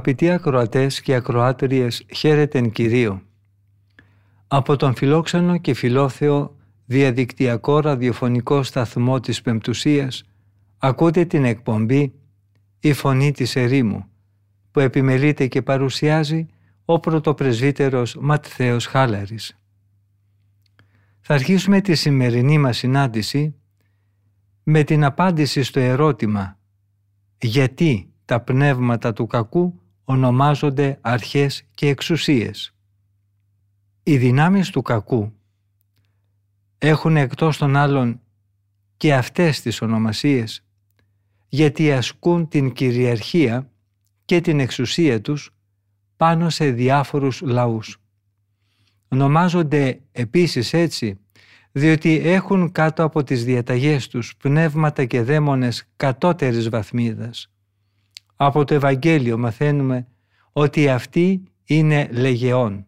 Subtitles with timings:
[0.00, 3.22] Αγαπητοί ακροατές και ακροάτριες, χαίρετεν Κυρίο.
[4.46, 10.24] Από τον φιλόξενο και φιλόθεο διαδικτυακό ραδιοφωνικό σταθμό της Πεμπτουσίας
[10.78, 12.12] ακούτε την εκπομπή
[12.80, 14.04] «Η Φωνή της Ερήμου»
[14.70, 16.46] που επιμελείται και παρουσιάζει
[16.84, 19.58] ο πρωτοπρεσβύτερος Ματθαίος Χάλαρης.
[21.20, 23.54] Θα αρχίσουμε τη σημερινή μας συνάντηση
[24.62, 26.58] με την απάντηση στο ερώτημα
[27.38, 29.79] «Γιατί τα πνεύματα του κακού
[30.10, 32.74] ονομάζονται αρχές και εξουσίες».
[34.02, 35.32] Οι δυνάμεις του κακού
[36.78, 38.20] έχουν εκτός των άλλων
[38.96, 40.64] και αυτές τις ονομασίες
[41.48, 43.70] γιατί ασκούν την κυριαρχία
[44.24, 45.50] και την εξουσία τους
[46.16, 47.96] πάνω σε διάφορους λαούς.
[49.08, 51.18] Ονομάζονται επίσης έτσι
[51.72, 57.50] διότι έχουν κάτω από τις διαταγές τους πνεύματα και δαίμονες κατώτερης βαθμίδας.
[58.42, 60.06] Από το Ευαγγέλιο μαθαίνουμε
[60.52, 62.86] ότι αυτοί είναι λεγεών.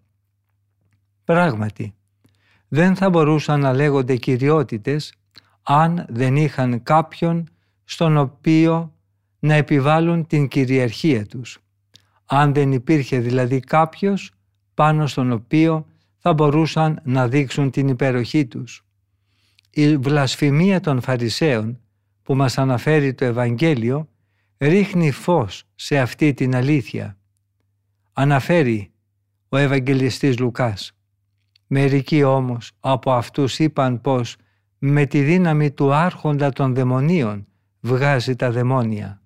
[1.24, 1.94] Πράγματι,
[2.68, 5.14] δεν θα μπορούσαν να λέγονται κυριότητες
[5.62, 7.48] αν δεν είχαν κάποιον
[7.84, 8.94] στον οποίο
[9.38, 11.58] να επιβάλλουν την κυριαρχία τους.
[12.24, 14.32] Αν δεν υπήρχε δηλαδή κάποιος
[14.74, 15.86] πάνω στον οποίο
[16.18, 18.84] θα μπορούσαν να δείξουν την υπεροχή τους.
[19.70, 21.80] Η βλασφημία των Φαρισαίων
[22.22, 24.06] που μας αναφέρει το Ευαγγέλιο
[24.68, 27.16] ρίχνει φως σε αυτή την αλήθεια.
[28.12, 28.92] Αναφέρει
[29.48, 30.92] ο Ευαγγελιστής Λουκάς.
[31.66, 34.36] Μερικοί όμως από αυτούς είπαν πως
[34.78, 37.46] με τη δύναμη του άρχοντα των δαιμονίων
[37.80, 39.20] βγάζει τα δαιμόνια.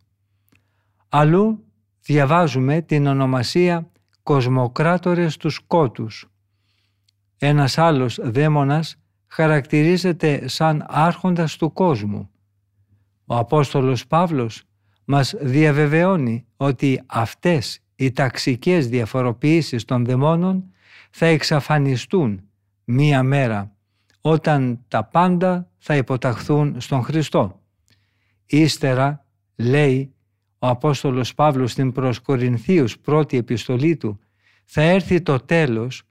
[1.09, 1.65] Αλλού
[2.01, 3.91] διαβάζουμε την ονομασία
[4.23, 6.31] «κοσμοκράτορες του σκότους».
[7.39, 8.97] Ένας άλλος δαίμονας
[9.27, 12.31] χαρακτηρίζεται σαν άρχοντας του κόσμου.
[13.27, 14.66] Ο Απόστολος Παύλος
[15.09, 20.65] μας διαβεβαιώνει ότι αυτές οι ταξικές διαφοροποιήσεις των δαιμόνων
[21.11, 22.41] θα εξαφανιστούν
[22.85, 23.73] μία μέρα
[24.21, 27.61] όταν τα πάντα θα υποταχθούν στον Χριστό.
[28.47, 29.25] Ύστερα
[29.57, 30.15] λέει
[30.59, 34.19] ο Απόστολος Παύλος στην προς Κορινθίους πρώτη επιστολή του
[34.65, 36.03] θα έρθει το τέλος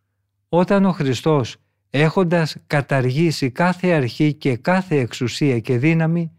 [0.50, 1.56] όταν ο Χριστός
[1.90, 6.32] έχοντας καταργήσει κάθε αρχή και κάθε εξουσία και δύναμη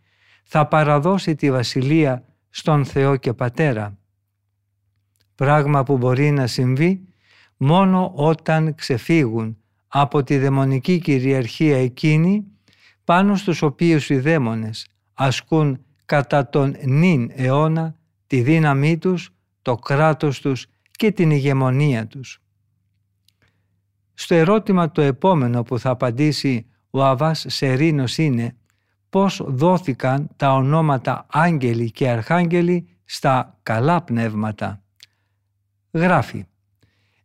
[0.45, 2.25] θα παραδώσει τη Βασιλεία
[2.57, 3.99] στον Θεό και Πατέρα.
[5.35, 7.05] Πράγμα που μπορεί να συμβεί
[7.57, 9.57] μόνο όταν ξεφύγουν
[9.89, 12.45] από τη δαιμονική κυριαρχία εκείνη
[13.05, 17.97] πάνω στους οποίους οι δαίμονες ασκούν κατά τον νυν αιώνα
[18.27, 22.43] τη δύναμή τους, το κράτος τους και την ηγεμονία τους.
[24.15, 28.57] Στο ερώτημα το επόμενο που θα απαντήσει ο Αβάς Σερίνος είναι
[29.11, 34.83] πώς δόθηκαν τα ονόματα άγγελοι και αρχάγγελοι στα καλά πνεύματα.
[35.93, 36.47] Γράφει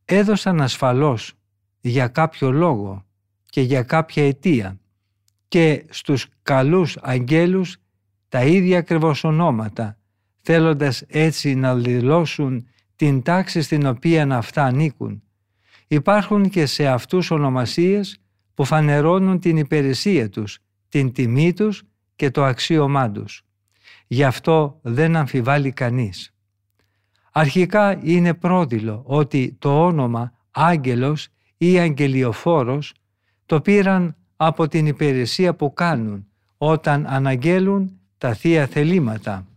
[0.06, 1.34] «Έδωσαν ασφαλώς
[1.82, 3.06] για κάποιο λόγο
[3.46, 4.80] και για κάποια αιτία
[5.48, 7.78] και στους καλούς αγγέλους
[8.30, 9.98] τα ίδια ακριβώς ονόματα,
[10.42, 15.24] θέλοντας έτσι να δηλώσουν την τάξη στην οποία αυτά ανήκουν.
[15.88, 18.18] Υπάρχουν και σε αυτούς ονομασίες
[18.54, 20.60] που φανερώνουν την υπηρεσία τους,
[20.92, 21.84] την τιμή τους
[22.16, 23.46] και το αξίωμά τους.
[24.08, 26.34] Γι' αυτό δεν αμφιβάλλει κανείς.
[27.32, 32.94] Αρχικά είναι πρόδειλο ότι το όνομα άγγελος ή αγγελιοφόρος
[33.46, 39.48] το πήραν από την υπηρεσία που κάνουν όταν αναγγέλουν τα Θεία Θελήματα.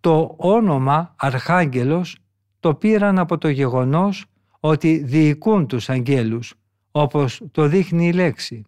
[0.00, 2.18] Το όνομα Αρχάγγελος
[2.60, 4.24] το πήραν από το γεγονός
[4.60, 6.54] ότι διοικούν τους αγγέλους,
[6.90, 8.64] όπως το δείχνει η λέξη.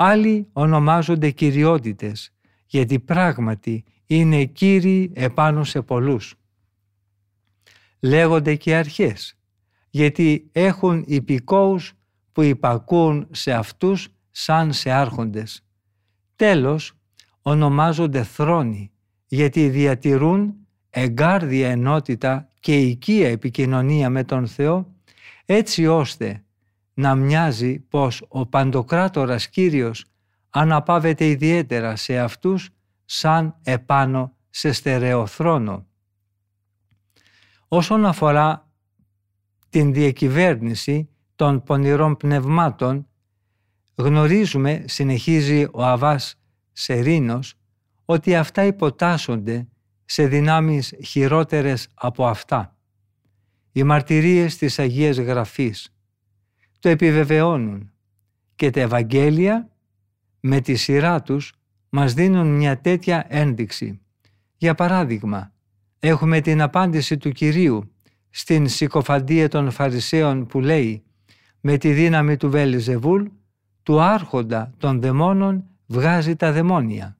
[0.00, 2.32] Άλλοι ονομάζονται κυριότητες,
[2.66, 6.34] γιατί πράγματι είναι κύριοι επάνω σε πολλούς.
[8.00, 9.38] Λέγονται και αρχές,
[9.90, 11.92] γιατί έχουν υπηκόους
[12.32, 15.64] που υπακούν σε αυτούς σαν σε άρχοντες.
[16.36, 16.92] Τέλος,
[17.42, 18.90] ονομάζονται θρόνοι
[19.26, 20.54] γιατί διατηρούν
[20.90, 24.94] εγκάρδια ενότητα και οικία επικοινωνία με τον Θεό
[25.44, 26.42] έτσι ώστε
[26.98, 30.04] να μοιάζει πως ο Παντοκράτορας Κύριος
[30.50, 32.70] αναπάβεται ιδιαίτερα σε αυτούς
[33.04, 35.86] σαν επάνω σε στερεοθρόνο.
[37.68, 38.70] Όσον αφορά
[39.68, 43.08] την διακυβέρνηση των πονηρών πνευμάτων,
[43.94, 46.34] γνωρίζουμε, συνεχίζει ο Αβάς
[46.72, 47.54] Σερίνος,
[48.04, 49.68] ότι αυτά υποτάσσονται
[50.04, 52.76] σε δυνάμεις χειρότερες από αυτά.
[53.72, 55.92] Οι μαρτυρίες της Αγίας Γραφής
[56.78, 57.92] το επιβεβαιώνουν
[58.56, 59.68] και τα Ευαγγέλια
[60.40, 61.52] με τη σειρά τους
[61.88, 64.00] μας δίνουν μια τέτοια ένδειξη.
[64.56, 65.52] Για παράδειγμα,
[65.98, 67.92] έχουμε την απάντηση του Κυρίου
[68.30, 71.02] στην συκοφαντία των Φαρισαίων που λέει
[71.60, 73.24] «Με τη δύναμη του Βέλιζεβούλ,
[73.82, 77.16] του άρχοντα των δαιμόνων βγάζει τα δαιμόνια».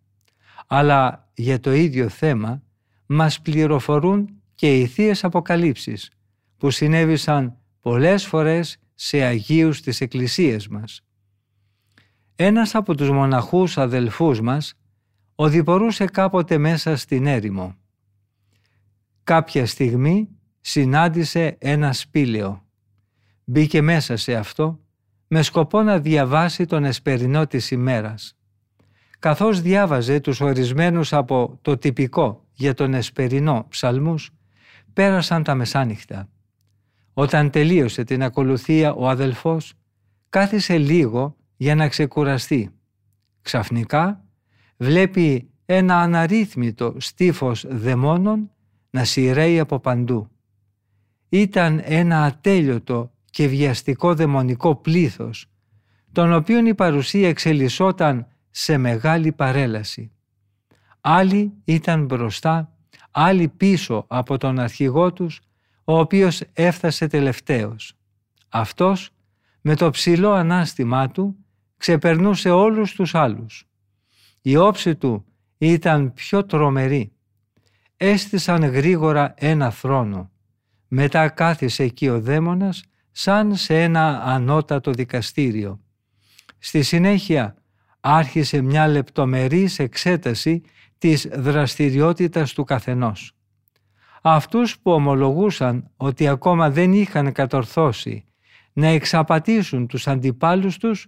[0.67, 2.63] Αλλά για το ίδιο θέμα
[3.07, 6.11] μας πληροφορούν και οι θείες αποκαλύψεις
[6.57, 11.01] που συνέβησαν πολλές φορές σε Αγίους της Εκκλησίας μας.
[12.37, 14.75] Ένας από τους μοναχούς αδελφούς μας
[15.35, 17.77] οδηπορούσε κάποτε μέσα στην έρημο.
[19.25, 20.29] Κάποια στιγμή
[20.61, 22.67] συνάντησε ένα σπήλαιο.
[23.45, 24.81] Μπήκε μέσα σε αυτό
[25.29, 28.37] με σκοπό να διαβάσει τον εσπερινό της ημέρας.
[29.19, 34.31] Καθώς διάβαζε τους ορισμένους από το τυπικό για τον εσπερινό ψαλμούς,
[34.93, 36.29] πέρασαν τα μεσάνυχτα.
[37.19, 39.73] Όταν τελείωσε την ακολουθία ο αδελφός,
[40.29, 42.71] κάθισε λίγο για να ξεκουραστεί.
[43.43, 44.25] Ξαφνικά
[44.77, 48.51] βλέπει ένα αναρρύθμιτο στίφος δαιμόνων
[48.91, 50.29] να σειραίει από παντού.
[51.29, 55.47] Ήταν ένα ατέλειωτο και βιαστικό δαιμονικό πλήθος,
[56.13, 60.11] τον οποίον η παρουσία εξελισσόταν σε μεγάλη παρέλαση.
[61.01, 62.73] Άλλοι ήταν μπροστά,
[63.11, 65.41] άλλοι πίσω από τον αρχηγό τους,
[65.91, 67.95] ο οποίος έφτασε τελευταίος.
[68.49, 69.11] Αυτός
[69.61, 71.37] με το ψηλό ανάστημά του
[71.77, 73.69] ξεπερνούσε όλους τους άλλους.
[74.43, 75.25] Η όψη του
[75.59, 77.13] ήταν πιο τρομερή.
[77.97, 80.31] Έστησαν γρήγορα ένα θρόνο.
[80.89, 85.81] Μετά κάθισε εκεί ο δαίμονας σαν σε ένα ανώτατο δικαστήριο.
[86.59, 87.57] Στη συνέχεια
[88.01, 90.63] άρχισε μια λεπτομερής εξέταση
[90.99, 93.38] της δραστηριότητας του καθενός.
[94.23, 98.25] Αυτούς που ομολογούσαν ότι ακόμα δεν είχαν κατορθώσει
[98.73, 101.07] να εξαπατήσουν τους αντιπάλους τους,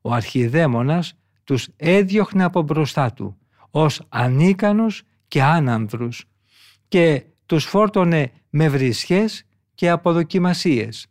[0.00, 1.14] ο αρχιδαίμονας
[1.44, 3.36] τους έδιωχνε από μπροστά του
[3.70, 6.24] ως ανίκανους και άνανδρους
[6.88, 9.44] και τους φόρτωνε με βρισχές
[9.74, 11.06] και αποδοκιμασίες.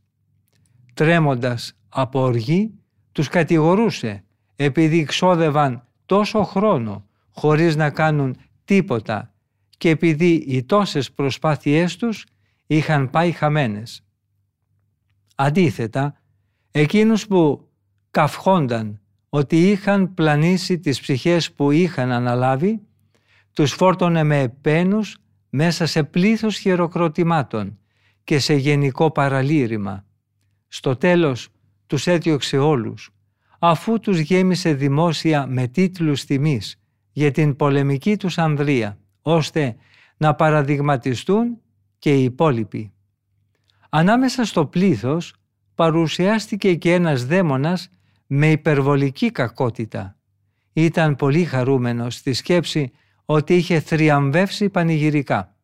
[0.93, 2.73] Τρέμοντας από οργή,
[3.11, 4.23] τους κατηγορούσε
[4.55, 9.33] επειδή ξόδευαν τόσο χρόνο χωρίς να κάνουν τίποτα
[9.81, 12.25] και επειδή οι τόσες προσπάθειές τους
[12.67, 14.03] είχαν πάει χαμένες.
[15.35, 16.21] Αντίθετα,
[16.71, 17.69] εκείνους που
[18.11, 22.81] καυχόνταν ότι είχαν πλανήσει τις ψυχές που είχαν αναλάβει,
[23.53, 25.17] τους φόρτωνε με επένους
[25.49, 27.79] μέσα σε πλήθος χειροκροτημάτων
[28.23, 30.05] και σε γενικό παραλήρημα.
[30.67, 31.47] Στο τέλος
[31.87, 33.09] τους έδιωξε όλους,
[33.59, 36.79] αφού τους γέμισε δημόσια με τίτλους τιμής
[37.11, 39.75] για την πολεμική τους ανδρεία, ώστε
[40.17, 41.57] να παραδειγματιστούν
[41.99, 42.93] και οι υπόλοιποι.
[43.89, 45.33] Ανάμεσα στο πλήθος
[45.75, 47.89] παρουσιάστηκε και ένας δαίμονας
[48.27, 50.15] με υπερβολική κακότητα.
[50.73, 52.91] Ήταν πολύ χαρούμενος στη σκέψη
[53.25, 55.55] ότι είχε θριαμβεύσει πανηγυρικά.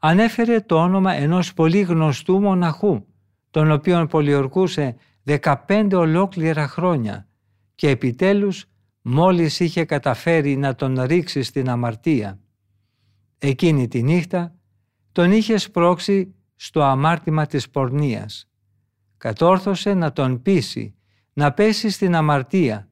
[0.00, 3.06] Ανέφερε το όνομα ενός πολύ γνωστού μοναχού,
[3.50, 7.28] τον οποίον πολιορκούσε 15 ολόκληρα χρόνια
[7.74, 8.64] και επιτέλους
[9.02, 12.38] μόλις είχε καταφέρει να τον ρίξει στην αμαρτία.
[13.46, 14.54] Εκείνη τη νύχτα
[15.12, 18.48] τον είχε σπρώξει στο αμάρτημα της πορνείας.
[19.16, 20.94] Κατόρθωσε να τον πείσει
[21.32, 22.88] να πέσει στην αμαρτία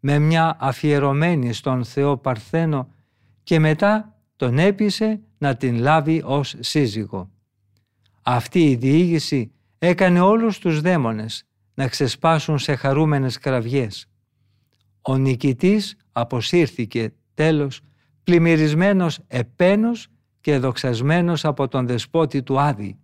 [0.00, 2.88] με μια αφιερωμένη στον Θεό Παρθένο
[3.42, 7.30] και μετά τον έπεισε να την λάβει ως σύζυγο.
[8.22, 11.44] Αυτή η διήγηση έκανε όλους τους δαίμονες
[11.74, 14.06] να ξεσπάσουν σε χαρούμενες κραυγές.
[15.02, 17.80] Ο νικητής αποσύρθηκε τέλος
[18.24, 20.08] πλημμυρισμένος επένος
[20.40, 22.98] και δοξασμένος από τον δεσπότη του Άδη.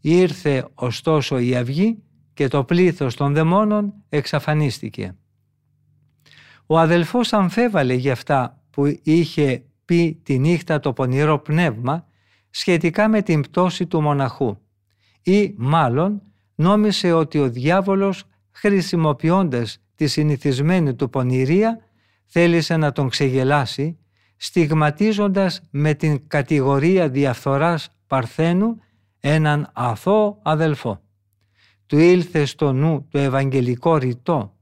[0.00, 2.02] Ήρθε ωστόσο η αυγή
[2.34, 5.14] και το πλήθος των δαιμόνων εξαφανίστηκε.
[6.66, 12.06] Ο αδελφός αμφέβαλε για αυτά που είχε πει τη νύχτα το πονηρό πνεύμα
[12.50, 14.58] σχετικά με την πτώση του μοναχού
[15.22, 16.22] ή μάλλον
[16.54, 21.78] νόμισε ότι ο διάβολος χρησιμοποιώντας τη συνηθισμένη του πονηρία
[22.26, 23.98] θέλησε να τον ξεγελάσει
[24.42, 28.80] στιγματίζοντας με την κατηγορία διαφθοράς Παρθένου
[29.20, 31.02] έναν αθώο αδελφό
[31.86, 34.56] του ήλθε στο νου το Ευαγγελικό ρητό.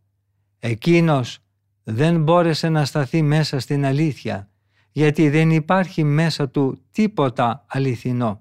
[0.59, 1.39] Εκείνος
[1.85, 4.51] δεν μπόρεσε να σταθεί μέσα στην αλήθεια,
[4.93, 8.41] γιατί δεν υπάρχει μέσα του τίποτα αληθινό.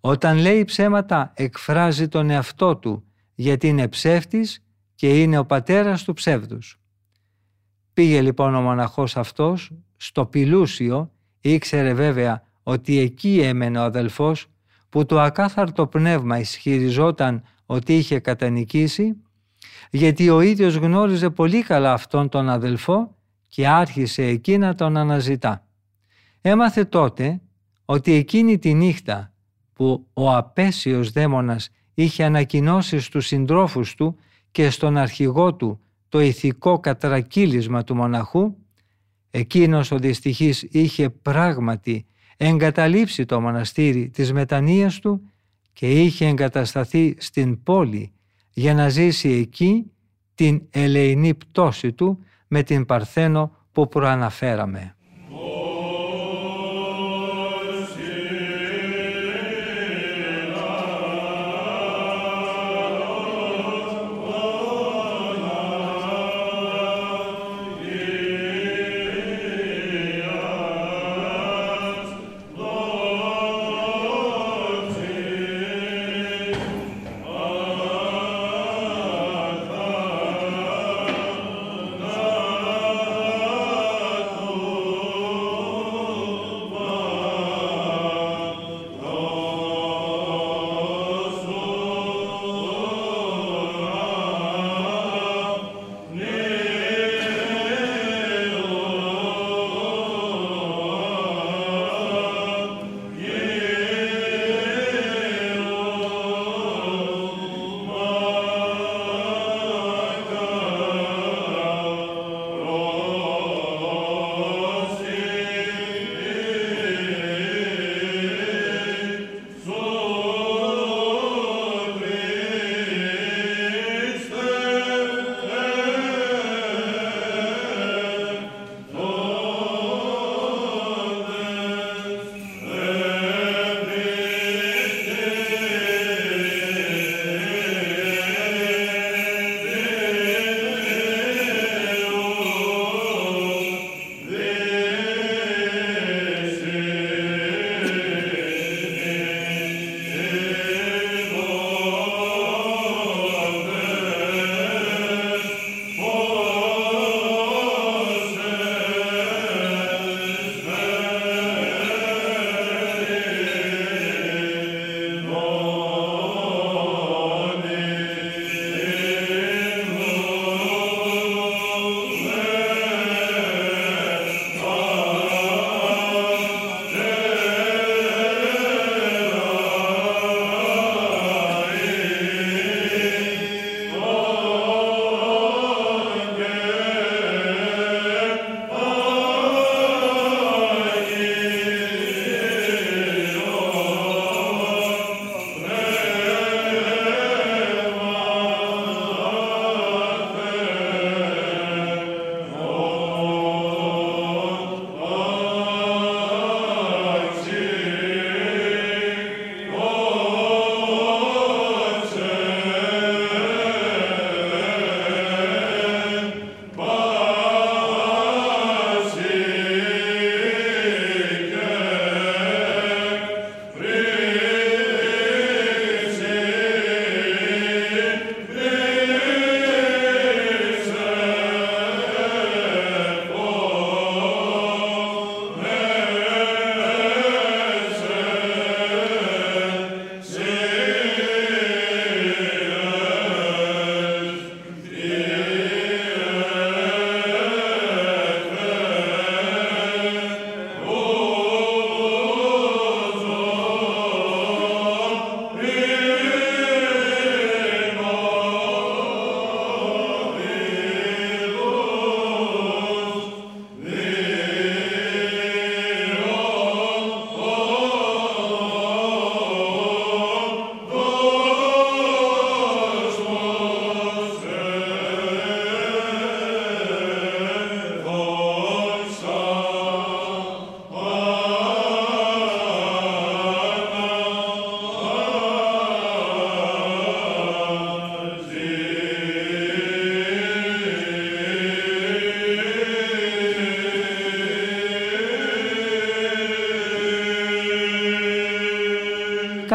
[0.00, 3.04] Όταν λέει ψέματα εκφράζει τον εαυτό του
[3.34, 6.80] γιατί είναι ψεύτης και είναι ο πατέρας του ψεύδους.
[7.92, 11.10] Πήγε λοιπόν ο μοναχός αυτός στο Πιλούσιο,
[11.40, 14.46] ήξερε βέβαια ότι εκεί έμενε ο αδελφός
[14.88, 19.16] που το ακάθαρτο πνεύμα ισχυριζόταν ότι είχε κατανικήσει
[19.90, 23.14] γιατί ο ίδιος γνώριζε πολύ καλά αυτόν τον αδελφό
[23.48, 25.66] και άρχισε εκεί να τον αναζητά.
[26.40, 27.40] Έμαθε τότε
[27.84, 29.32] ότι εκείνη τη νύχτα
[29.72, 34.16] που ο απέσιος δαίμονας είχε ανακοινώσει στους συντρόφους του
[34.50, 38.56] και στον αρχηγό του το ηθικό κατρακύλισμα του μοναχού,
[39.30, 42.06] εκείνος ο δυστυχής είχε πράγματι
[42.36, 45.30] εγκαταλείψει το μοναστήρι της μετανοίας του
[45.72, 48.12] και είχε εγκατασταθεί στην πόλη
[48.52, 49.90] για να ζήσει εκεί
[50.34, 52.18] την ελεηνή πτώση του
[52.48, 54.96] με την Παρθένο που προαναφέραμε.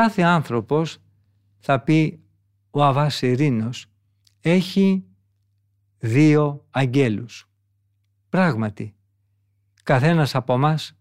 [0.01, 0.97] Κάθε άνθρωπος,
[1.59, 2.23] θα πει
[2.69, 3.85] ο Αβάς Ειρήνος,
[4.41, 5.05] έχει
[5.97, 7.49] δύο αγγέλους.
[8.29, 8.95] Πράγματι,
[9.83, 10.97] καθένας από μας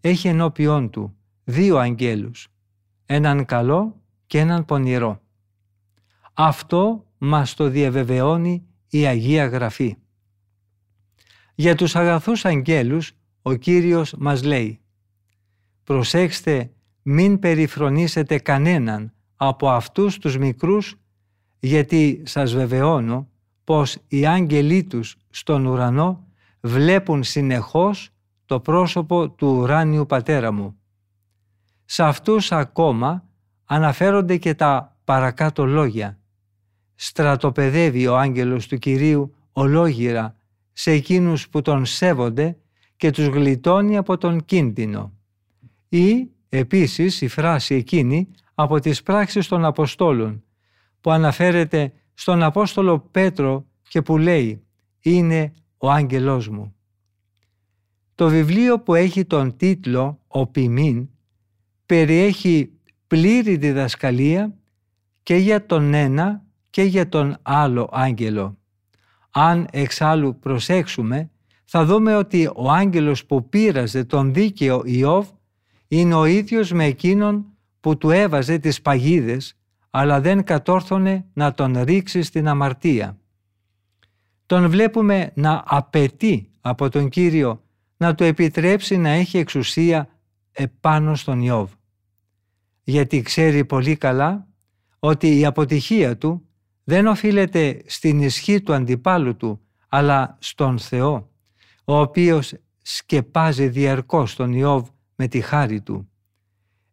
[0.00, 2.48] έχει ενώπιόν του δύο αγγέλους,
[3.06, 5.22] έναν καλό και έναν πονηρό.
[6.32, 9.96] Αυτό μας το διαβεβαιώνει η Αγία Γραφή.
[11.54, 14.80] Για τους αγαθούς αγγέλους ο Κύριος μας λέει
[15.84, 20.94] «Προσέξτε μην περιφρονήσετε κανέναν από αυτούς τους μικρούς
[21.60, 23.28] γιατί σας βεβαιώνω
[23.64, 26.26] πως οι άγγελοι τους στον ουρανό
[26.60, 28.10] βλέπουν συνεχώς
[28.46, 30.76] το πρόσωπο του ουράνιου πατέρα μου.
[31.84, 33.24] Σε αυτούς ακόμα
[33.64, 36.18] αναφέρονται και τα παρακάτω λόγια.
[36.94, 40.36] Στρατοπεδεύει ο άγγελος του Κυρίου ολόγυρα
[40.72, 42.56] σε εκείνους που τον σέβονται
[42.96, 45.12] και τους γλιτώνει από τον κίνδυνο.
[45.88, 50.42] Ή επίσης η φράση εκείνη από τις πράξεις των Αποστόλων
[51.00, 54.64] που αναφέρεται στον Απόστολο Πέτρο και που λέει
[55.00, 56.74] «Είναι ο άγγελός μου».
[58.14, 61.08] Το βιβλίο που έχει τον τίτλο «Ο Ποιμήν»
[61.86, 62.72] περιέχει
[63.06, 64.54] πλήρη διδασκαλία
[65.22, 68.58] και για τον ένα και για τον άλλο άγγελο.
[69.30, 71.30] Αν εξάλλου προσέξουμε,
[71.64, 75.28] θα δούμε ότι ο άγγελος που πείραζε τον δίκαιο Ιώβ
[75.94, 77.44] είναι ο ίδιος με εκείνον
[77.80, 79.56] που του έβαζε τις παγίδες,
[79.90, 83.18] αλλά δεν κατόρθωνε να τον ρίξει στην αμαρτία.
[84.46, 87.62] Τον βλέπουμε να απαιτεί από τον Κύριο
[87.96, 90.08] να του επιτρέψει να έχει εξουσία
[90.52, 91.70] επάνω στον Ιώβ.
[92.82, 94.46] Γιατί ξέρει πολύ καλά
[94.98, 96.48] ότι η αποτυχία του
[96.84, 101.30] δεν οφείλεται στην ισχύ του αντιπάλου του, αλλά στον Θεό,
[101.84, 104.88] ο οποίος σκεπάζει διαρκώς τον Ιώβ
[105.22, 106.10] με τη χάρη του.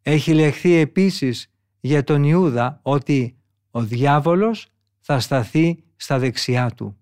[0.02, 3.38] Έχει λεχθεί επίσης για τον Ιούδα ότι
[3.72, 4.68] ο διάβολος
[5.00, 6.98] θα σταθεί στα δεξιά του.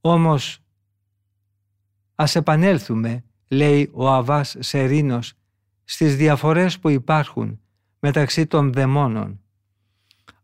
[0.00, 0.58] Όμως
[2.14, 5.32] ας επανέλθουμε, λέει ο Αβάς Σερίνος,
[5.84, 7.60] στις διαφορές που υπάρχουν
[7.98, 9.40] μεταξύ των δαιμόνων.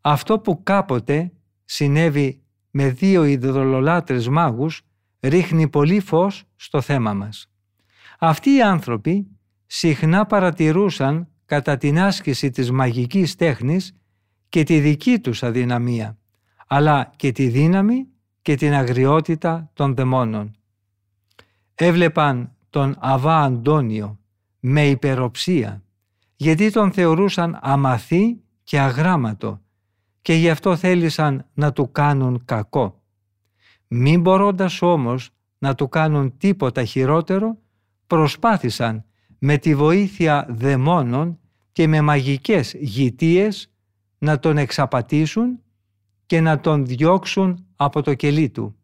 [0.01, 1.33] Αυτό που κάποτε
[1.65, 4.83] συνέβη με δύο ιδρολολάτρες μάγους
[5.21, 7.49] ρίχνει πολύ φως στο θέμα μας.
[8.19, 9.27] Αυτοί οι άνθρωποι
[9.67, 13.97] συχνά παρατηρούσαν κατά την άσκηση της μαγικής τέχνης
[14.49, 16.19] και τη δική τους αδυναμία,
[16.67, 18.07] αλλά και τη δύναμη
[18.43, 20.57] και την αγριότητα των δαιμόνων.
[21.75, 24.19] Έβλεπαν τον Αβά Αντώνιο
[24.61, 25.83] με υπεροψία,
[26.37, 29.61] γιατί τον θεωρούσαν αμαθή και αγράμματο
[30.23, 33.03] και γι' αυτό θέλησαν να του κάνουν κακό.
[33.89, 37.59] Μην μπορώντας όμως να του κάνουν τίποτα χειρότερο,
[38.07, 39.05] προσπάθησαν
[39.39, 41.39] με τη βοήθεια δαιμόνων
[41.73, 43.73] και με μαγικές γητείες
[44.19, 45.61] να τον εξαπατήσουν
[46.27, 48.77] και να τον διώξουν από το κελί του.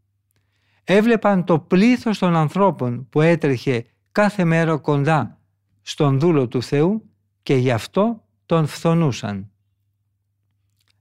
[0.84, 5.38] Έβλεπαν το πλήθος των ανθρώπων που έτρεχε κάθε μέρα κοντά
[5.82, 7.10] στον δούλο του Θεού
[7.42, 9.50] και γι' αυτό τον φθονούσαν.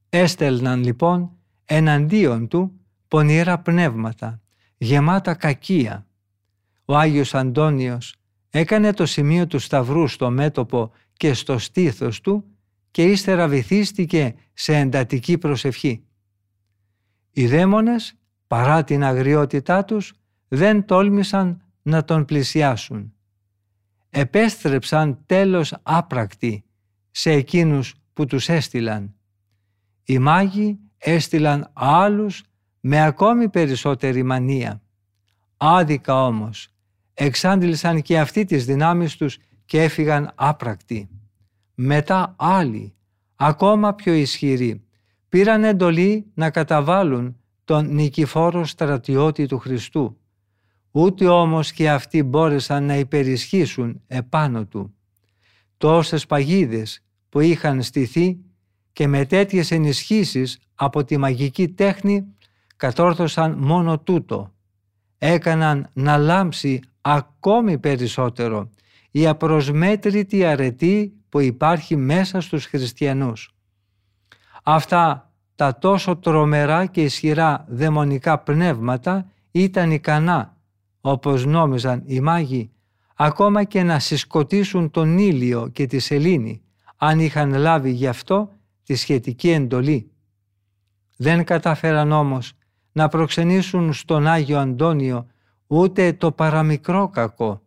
[0.09, 1.31] Έστελναν λοιπόν
[1.65, 4.41] εναντίον του πονηρά πνεύματα,
[4.77, 6.07] γεμάτα κακία.
[6.89, 8.15] Ο Άγιος Αντώνιος
[8.49, 12.45] έκανε το σημείο του Σταυρού στο μέτωπο και στο στήθος του
[12.91, 16.03] και ύστερα βυθίστηκε σε εντατική προσευχή.
[17.31, 18.13] Οι δαίμονες,
[18.47, 20.13] παρά την αγριότητά τους,
[20.47, 23.13] δεν τόλμησαν να τον πλησιάσουν.
[24.09, 26.63] Επέστρεψαν τέλος άπρακτοι
[27.11, 29.15] σε εκείνους που τους έστειλαν.
[30.03, 32.43] Οι μάγοι έστειλαν άλλους
[32.79, 34.81] με ακόμη περισσότερη μανία.
[35.57, 36.73] Άδικα όμως
[37.21, 41.09] εξάντλησαν και αυτοί τις δυνάμεις τους και έφυγαν άπρακτοι.
[41.75, 42.93] Μετά άλλοι,
[43.35, 44.83] ακόμα πιο ισχυροί,
[45.29, 50.17] πήραν εντολή να καταβάλουν τον νικηφόρο στρατιώτη του Χριστού.
[50.91, 54.93] Ούτε όμως και αυτοί μπόρεσαν να υπερισχύσουν επάνω του.
[55.77, 58.39] Τόσες παγίδες που είχαν στηθεί
[58.93, 62.25] και με τέτοιες ενισχύσεις από τη μαγική τέχνη
[62.75, 64.53] κατόρθωσαν μόνο τούτο.
[65.21, 68.69] Έκαναν να λάμψει ακόμη περισσότερο
[69.11, 73.55] η απροσμέτρητη αρετή που υπάρχει μέσα στους χριστιανούς.
[74.63, 80.57] Αυτά τα τόσο τρομερά και ισχυρά δαιμονικά πνεύματα ήταν ικανά,
[81.01, 82.71] όπως νόμιζαν οι μάγοι,
[83.15, 86.61] ακόμα και να συσκοτήσουν τον ήλιο και τη σελήνη,
[86.97, 88.51] αν είχαν λάβει γι' αυτό
[88.83, 90.11] τη σχετική εντολή.
[91.17, 92.53] Δεν κατάφεραν όμως
[92.99, 95.27] να προξενήσουν στον Άγιο Αντώνιο
[95.67, 97.61] ούτε το παραμικρό κακό.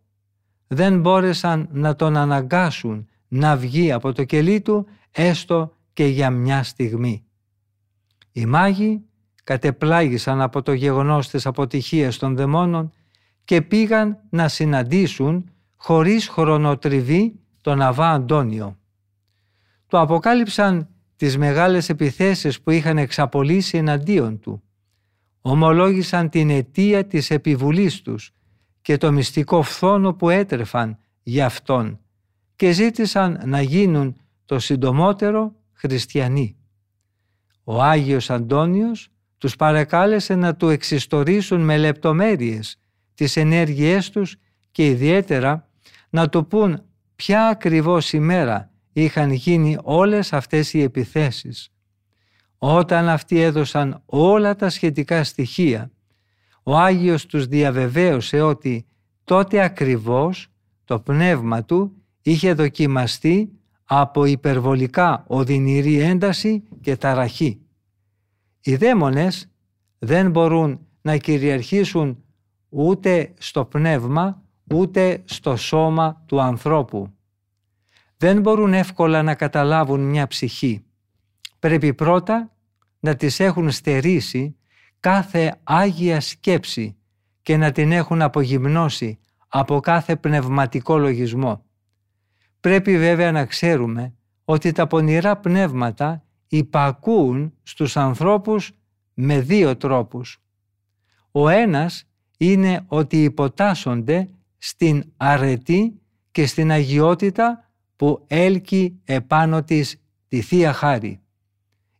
[0.67, 6.63] Δεν μπόρεσαν να τον αναγκάσουν να βγει από το κελί του έστω και για μια
[6.63, 7.23] στιγμή.
[8.31, 9.03] Οι μάγοι
[9.43, 12.91] κατεπλάγησαν από το γεγονός της αποτυχίας των δαιμόνων
[13.43, 18.77] και πήγαν να συναντήσουν χωρίς χρονοτριβή τον Αβά Αντώνιο.
[19.87, 24.63] Του αποκάλυψαν τις μεγάλες επιθέσεις που είχαν εξαπολύσει εναντίον του.
[25.45, 28.31] Ομολόγησαν την αιτία της επιβουλής τους
[28.81, 31.99] και το μυστικό φθόνο που έτρεφαν για αυτόν
[32.55, 36.55] και ζήτησαν να γίνουν το συντομότερο χριστιανοί.
[37.63, 42.77] Ο Άγιος Αντώνιος τους παρακάλεσε να του εξιστορήσουν με λεπτομέρειες
[43.13, 44.35] τις ενέργειές τους
[44.71, 45.69] και ιδιαίτερα
[46.09, 46.81] να του πούν
[47.15, 51.72] ποια ακριβώς ημέρα είχαν γίνει όλες αυτές οι επιθέσεις.
[52.65, 55.91] Όταν αυτοί έδωσαν όλα τα σχετικά στοιχεία,
[56.63, 58.85] ο Άγιος τους διαβεβαίωσε ότι
[59.23, 60.47] τότε ακριβώς
[60.83, 63.51] το πνεύμα του είχε δοκιμαστεί
[63.83, 67.61] από υπερβολικά οδυνηρή ένταση και ταραχή.
[68.61, 69.51] Οι δαίμονες
[69.99, 72.23] δεν μπορούν να κυριαρχήσουν
[72.69, 74.41] ούτε στο πνεύμα
[74.73, 77.13] ούτε στο σώμα του ανθρώπου.
[78.17, 80.83] Δεν μπορούν εύκολα να καταλάβουν μια ψυχή.
[81.59, 82.52] Πρέπει πρώτα
[83.03, 84.55] να τις έχουν στερήσει
[84.99, 86.95] κάθε άγια σκέψη
[87.41, 91.65] και να την έχουν απογυμνώσει από κάθε πνευματικό λογισμό.
[92.59, 94.13] Πρέπει βέβαια να ξέρουμε
[94.45, 98.71] ότι τα πονηρά πνεύματα υπακούν στους ανθρώπους
[99.13, 100.41] με δύο τρόπους.
[101.31, 110.41] Ο ένας είναι ότι υποτάσσονται στην αρετή και στην αγιότητα που έλκει επάνω της τη
[110.41, 111.21] Θεία Χάρη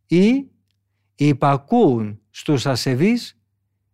[0.08, 0.48] ή
[1.16, 3.38] υπακούουν στους ασεβείς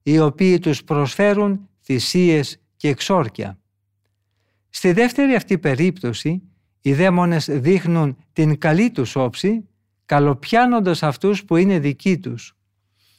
[0.04, 3.60] οι οποίοι τους προσφέρουν θυσίες και εξόρκια.
[4.70, 6.42] Στη δεύτερη αυτή περίπτωση
[6.82, 9.68] οι δαίμονες δείχνουν την καλή τους όψη
[10.06, 12.58] καλοπιάνοντας αυτούς που είναι δικοί τους.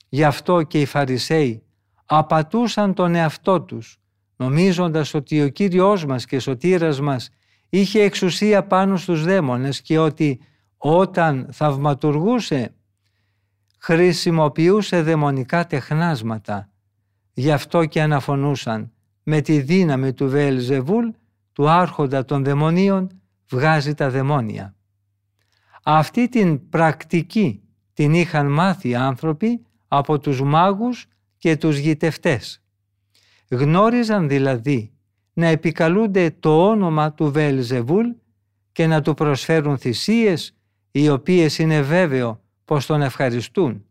[0.09, 1.63] Γι' αυτό και οι Φαρισαίοι
[2.05, 4.01] απατούσαν τον εαυτό τους
[4.41, 7.31] νομίζοντας ότι ο Κύριος μας και σωτήρας μας
[7.69, 10.41] είχε εξουσία πάνω στους δαίμονες και ότι
[10.77, 12.75] όταν θαυματουργούσε
[13.83, 16.69] χρησιμοποιούσε δαιμονικά τεχνάσματα.
[17.33, 21.09] Γι' αυτό και αναφωνούσαν με τη δύναμη του Βέλζεβούλ,
[21.53, 24.75] του άρχοντα των δαιμονίων, βγάζει τα δαιμόνια.
[25.83, 27.63] Αυτή την πρακτική
[27.93, 31.07] την είχαν μάθει οι άνθρωποι από τους μάγους
[31.39, 32.63] και τους γητευτές.
[33.49, 34.93] Γνώριζαν δηλαδή
[35.33, 38.07] να επικαλούνται το όνομα του Βελζεβούλ
[38.73, 40.55] και να του προσφέρουν θυσίες
[40.91, 42.41] οι οποίες είναι βέβαιο
[42.71, 43.85] πως τον ευχαριστούν.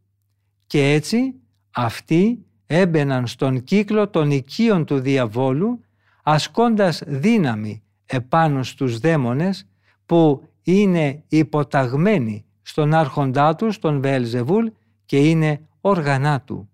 [0.68, 1.36] Και έτσι
[1.72, 5.82] αυτοί έμπαιναν στον κύκλο των οικείων του διαβόλου
[6.24, 9.68] ασκώντας δύναμη επάνω στους δαίμονες
[10.06, 14.68] που είναι υποταγμένοι στον άρχοντά τους, τον Βελζεβούλ
[15.06, 16.70] και είναι όργανά του.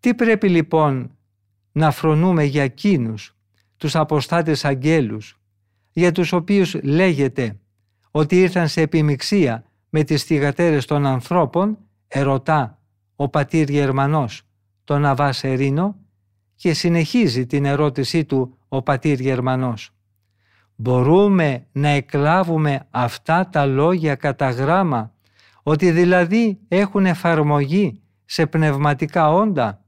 [0.00, 1.16] Τι πρέπει λοιπόν
[1.72, 3.36] να φρονούμε για εκείνους,
[3.76, 5.40] τους αποστάτες αγγέλους,
[5.92, 7.58] για τους οποίους λέγεται
[8.10, 12.78] ότι ήρθαν σε επιμιξία με τις θυγατέρες των ανθρώπων, ερωτά
[13.16, 14.42] ο πατήρ Γερμανός,
[14.84, 15.96] τον Αβά Σερίνο,
[16.54, 19.90] και συνεχίζει την ερώτησή του ο πατήρ Γερμανός.
[20.74, 25.12] Μπορούμε να εκλάβουμε αυτά τα λόγια κατά γράμμα,
[25.62, 29.82] ότι δηλαδή έχουν εφαρμογή σε πνευματικά όντα;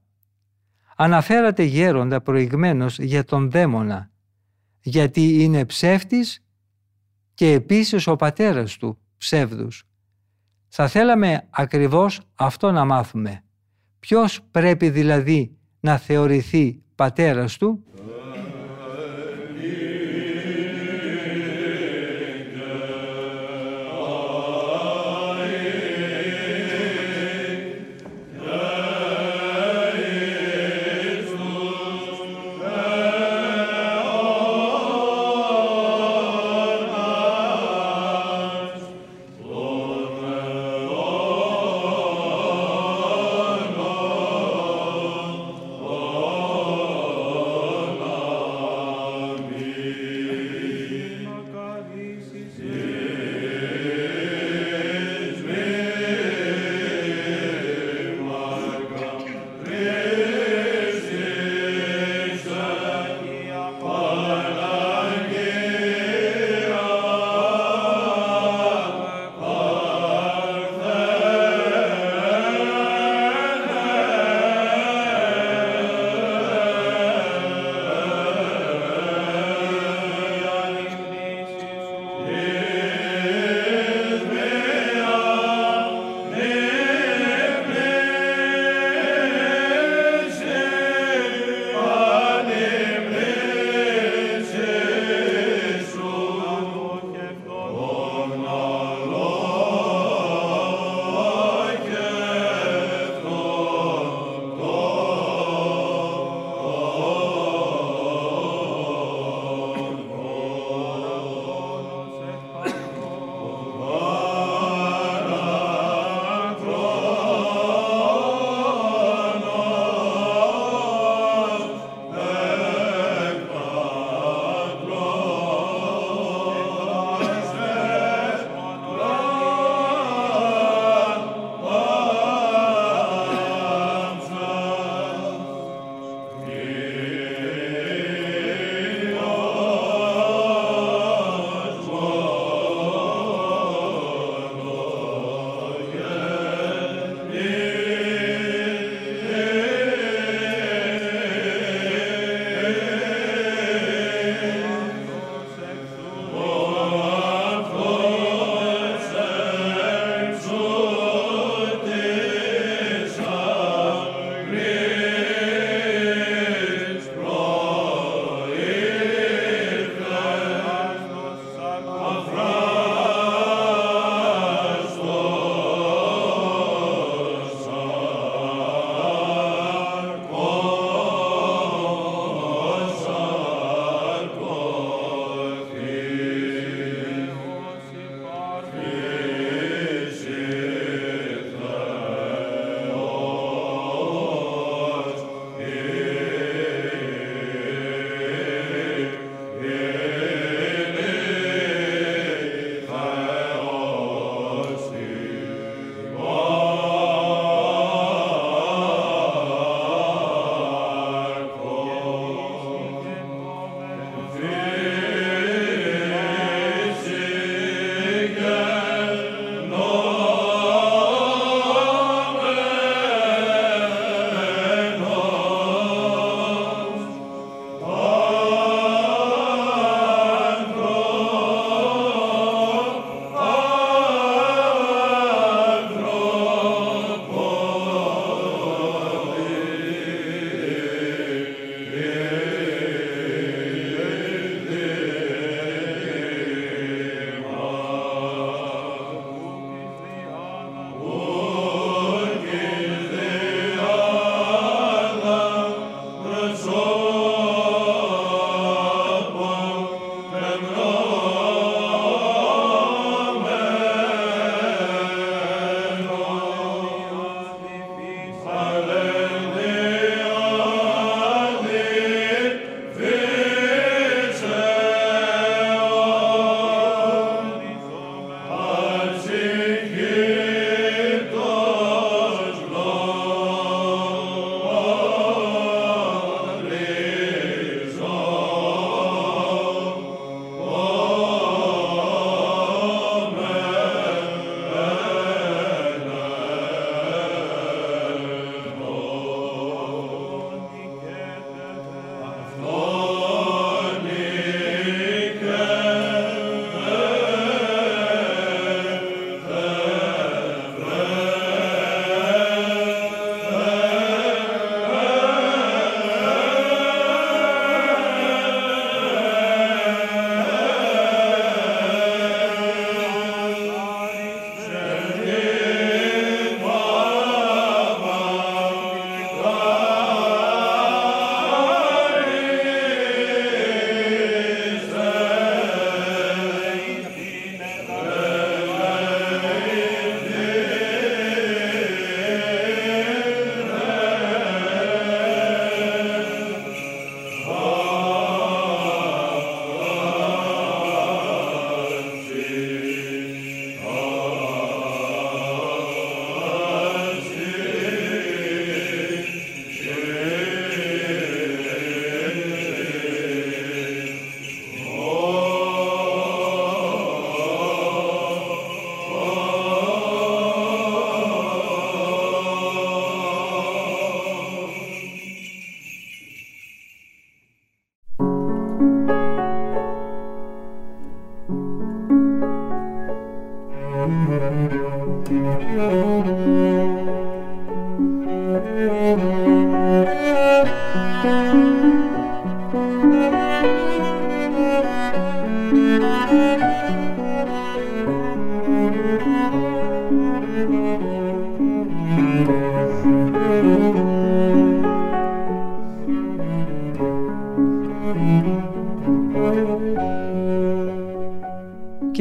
[0.97, 4.11] Αναφέρατε γέροντα προηγμένως για τον δαίμονα,
[4.81, 6.45] γιατί είναι ψεύτης
[7.35, 9.90] και επίσης ο πατέρας του ψεύδους.
[10.73, 13.45] Θα θέλαμε ακριβώς αυτό να μάθουμε.
[13.99, 17.85] Ποιος πρέπει δηλαδή να θεωρηθεί πατέρας του;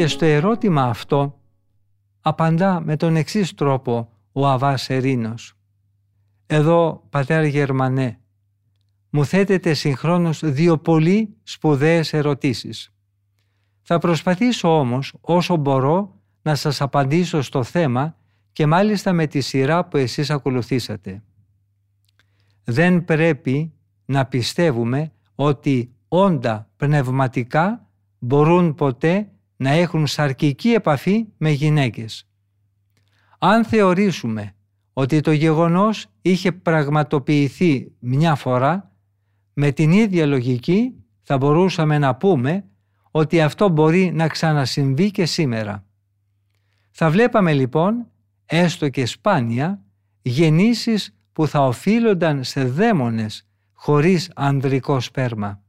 [0.09, 1.39] Στο ερώτημα αυτό
[2.21, 5.53] απαντά με τον εξής τρόπο ο Αβάς Ερήνος.
[6.45, 8.19] Εδώ, πατέρα Γερμανέ,
[9.09, 12.93] μου θέτετε συγχρόνως δύο πολύ σπουδαίες ερωτήσεις.
[13.81, 18.15] Θα προσπαθήσω όμως όσο μπορώ να σας απαντήσω στο θέμα
[18.51, 21.23] και μάλιστα με τη σειρά που εσείς ακολουθήσατε.
[22.63, 23.73] Δεν πρέπει
[24.05, 27.87] να πιστεύουμε ότι όντα πνευματικά
[28.19, 29.29] μπορούν ποτέ
[29.61, 32.27] να έχουν σαρκική επαφή με γυναίκες.
[33.39, 34.55] Αν θεωρήσουμε
[34.93, 38.91] ότι το γεγονός είχε πραγματοποιηθεί μια φορά,
[39.53, 42.65] με την ίδια λογική θα μπορούσαμε να πούμε
[43.11, 45.85] ότι αυτό μπορεί να ξανασυμβεί και σήμερα.
[46.91, 48.07] Θα βλέπαμε λοιπόν,
[48.45, 49.81] έστω και σπάνια,
[50.21, 55.61] γεννήσεις που θα οφείλονταν σε δαίμονες χωρίς ανδρικό σπέρμα.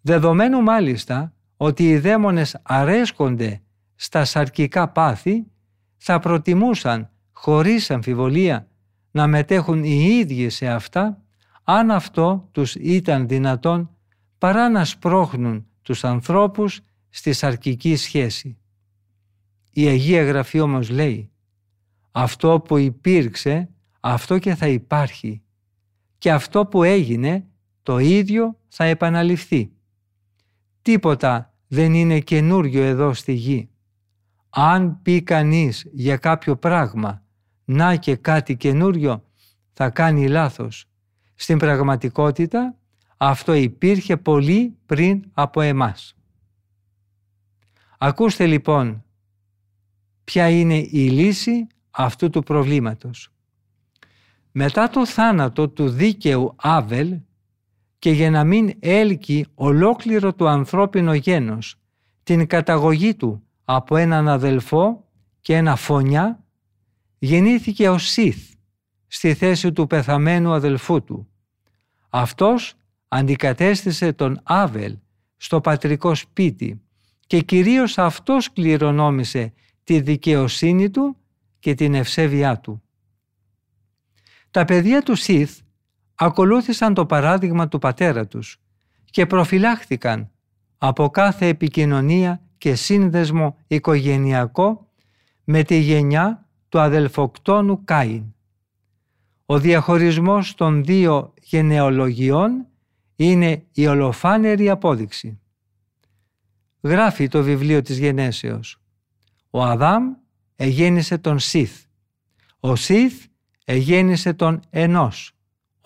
[0.00, 3.60] Δεδομένου μάλιστα ότι οι δαίμονες αρέσκονται
[3.94, 5.46] στα σαρκικά πάθη,
[5.96, 8.68] θα προτιμούσαν χωρίς αμφιβολία
[9.10, 11.22] να μετέχουν οι ίδιοι σε αυτά,
[11.64, 13.90] αν αυτό τους ήταν δυνατόν
[14.38, 18.58] παρά να σπρώχνουν τους ανθρώπους στη σαρκική σχέση.
[19.72, 21.30] Η Αγία Γραφή όμως λέει
[22.12, 23.68] «Αυτό που υπήρξε,
[24.00, 25.42] αυτό και θα υπάρχει
[26.18, 27.46] και αυτό που έγινε,
[27.82, 29.75] το ίδιο θα επαναληφθεί».
[30.86, 33.68] Τίποτα δεν είναι καινούριο εδώ στη γη.
[34.50, 37.22] Αν πει κανείς για κάποιο πράγμα
[37.64, 39.24] «να και κάτι καινούριο»
[39.72, 40.88] θα κάνει λάθος.
[41.34, 42.76] Στην πραγματικότητα
[43.16, 46.16] αυτό υπήρχε πολύ πριν από εμάς.
[47.98, 49.04] Ακούστε λοιπόν
[50.24, 53.32] ποια είναι η λύση αυτού του προβλήματος.
[54.52, 57.20] Μετά το θάνατο του δίκαιου Άβελ
[57.98, 61.76] και για να μην έλκει ολόκληρο το ανθρώπινο γένος
[62.22, 65.04] την καταγωγή του από έναν αδελφό
[65.40, 66.44] και ένα φωνιά,
[67.18, 68.52] γεννήθηκε ο Σίθ
[69.06, 71.28] στη θέση του πεθαμένου αδελφού του.
[72.08, 72.74] Αυτός
[73.08, 74.98] αντικατέστησε τον Άβελ
[75.36, 76.80] στο πατρικό σπίτι
[77.26, 79.52] και κυρίως αυτός κληρονόμησε
[79.84, 81.16] τη δικαιοσύνη του
[81.58, 82.82] και την ευσέβειά του.
[84.50, 85.58] Τα παιδιά του Σιθ
[86.16, 88.60] ακολούθησαν το παράδειγμα του πατέρα τους
[89.04, 90.30] και προφυλάχθηκαν
[90.78, 94.90] από κάθε επικοινωνία και σύνδεσμο οικογενειακό
[95.44, 98.24] με τη γενιά του αδελφοκτόνου Κάιν.
[99.46, 102.66] Ο διαχωρισμός των δύο γενεολογιών
[103.16, 105.40] είναι η ολοφάνερη απόδειξη.
[106.82, 108.80] Γράφει το βιβλίο της γενέσεως.
[109.50, 110.12] Ο Αδάμ
[110.56, 111.84] εγέννησε τον Σιθ.
[112.60, 113.24] Ο Σιθ
[113.64, 115.35] εγέννησε τον Ενός.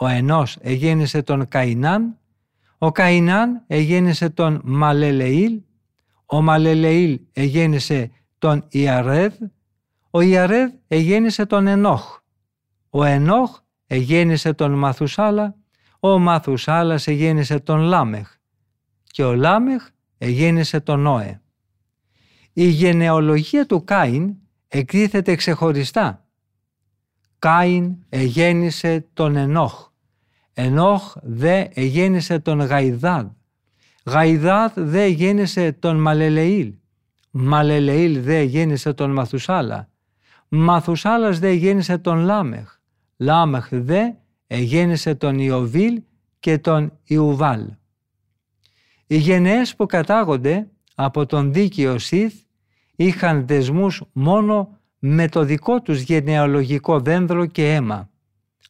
[0.02, 2.18] Ο Ενός εγέννησε τον Καϊνάν.
[2.78, 5.60] Ο Καϊνάν εγέννησε τον Μαλελεήλ.
[6.26, 9.34] Ο Μαλελεήλ εγέννησε τον Ιαρέδ.
[10.10, 12.18] Ο Ιαρέδ εγέννησε τον Ενόχ.
[12.90, 15.56] Ο Ενόχ εγέννησε τον Μαθουσάλα.
[16.00, 18.34] Ο Μαθουσάλας εγέννησε τον Λάμεχ.
[19.04, 21.40] Και ο Λάμεχ εγέννησε τον Νόε.
[22.52, 24.34] Η γενεαλογία του Κάιν
[24.68, 26.24] εκτίθεται ξεχωριστά.
[27.38, 29.89] Κάιν εγέννησε τον Ενόχ.
[30.62, 33.27] Ενόχ δε εγέννησε τον Γαϊδάδ.
[34.05, 36.75] Γαϊδάδ δε γέννησε τον Μαλελεήλ.
[37.31, 39.88] Μαλελεήλ δε γέννησε τον Μαθουσάλα.
[40.49, 42.78] Μαθουσάλας δε γέννησε τον Λάμεχ.
[43.16, 44.11] Λάμεχ δε
[44.47, 46.03] εγέννησε τον Ιωβίλ
[46.41, 47.66] και τον Ιουβάλ.
[49.07, 52.34] Οι γενεές που κατάγονται από τον δίκαιο Σιθ
[52.97, 58.11] είχαν δεσμούς μόνο με το δικό τους γενεαλογικό δένδρο και αίμα.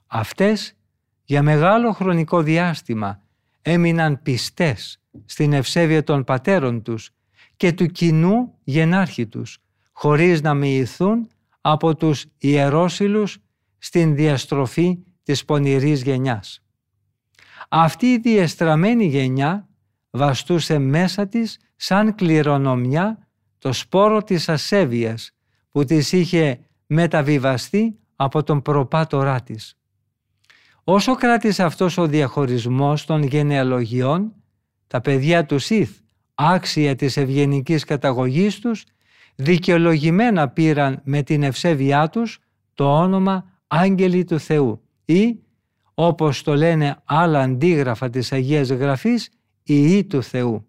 [0.06, 0.74] Αυτές
[1.30, 3.22] για μεγάλο χρονικό διάστημα
[3.62, 7.10] έμειναν πιστές στην ευσέβεια των πατέρων τους
[7.56, 9.58] και του κοινού γενάρχη τους,
[9.92, 11.28] χωρίς να μοιηθούν
[11.60, 13.38] από τους ιερόσιλους
[13.78, 16.62] στην διαστροφή της πονηρής γενιάς.
[17.68, 19.68] Αυτή η διεστραμμένη γενιά
[20.10, 23.28] βαστούσε μέσα της σαν κληρονομιά
[23.58, 25.30] το σπόρο της ασέβειας
[25.70, 29.79] που της είχε μεταβιβαστεί από τον προπάτορά της.
[30.84, 34.32] Όσο κράτησε αυτός ο διαχωρισμός των γενεαλογιών,
[34.86, 35.98] τα παιδιά τους Σιθ,
[36.34, 38.84] άξια της ευγενικής καταγωγής τους,
[39.34, 42.38] δικαιολογημένα πήραν με την ευσέβειά τους
[42.74, 45.38] το όνομα άγγελοι του Θεού ή,
[45.94, 49.30] όπως το λένε άλλα αντίγραφα της Αγίας Γραφής,
[49.62, 50.68] Υιοί του Θεού.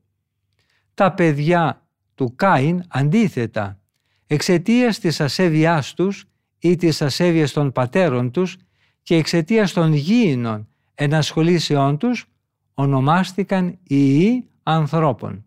[0.94, 3.80] Τα παιδιά του Κάιν αντίθετα,
[4.28, 6.26] εξαιτίας της ασέβειάς τους
[6.60, 8.58] ή της ασέβειας των πατέρων τους
[9.04, 12.26] και εξαιτίας των γήινων ενασχολήσεών τους,
[12.74, 15.46] ονομάστηκαν ιοί ανθρώπων.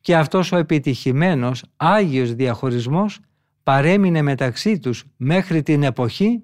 [0.00, 3.20] Και αυτός ο επιτυχημένος Άγιος διαχωρισμός
[3.62, 6.42] παρέμεινε μεταξύ τους μέχρι την εποχή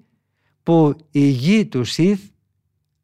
[0.63, 2.21] που η γη του Σιθ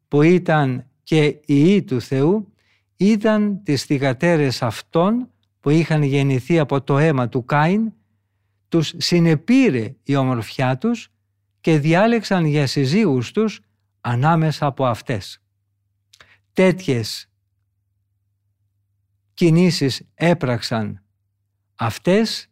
[0.08, 2.52] που ήταν και η ιοί του Θεού
[2.96, 5.28] είδαν τις θυγατέρες αυτών
[5.60, 7.92] που είχαν γεννηθεί από το αίμα του Κάιν
[8.68, 11.12] τους συνεπήρε η ομορφιά τους
[11.60, 13.60] και διάλεξαν για συζύγους τους
[14.00, 15.42] ανάμεσα από αυτές.
[16.52, 17.30] Τέτοιες
[19.34, 21.02] κινήσεις έπραξαν
[21.74, 22.50] αυτές,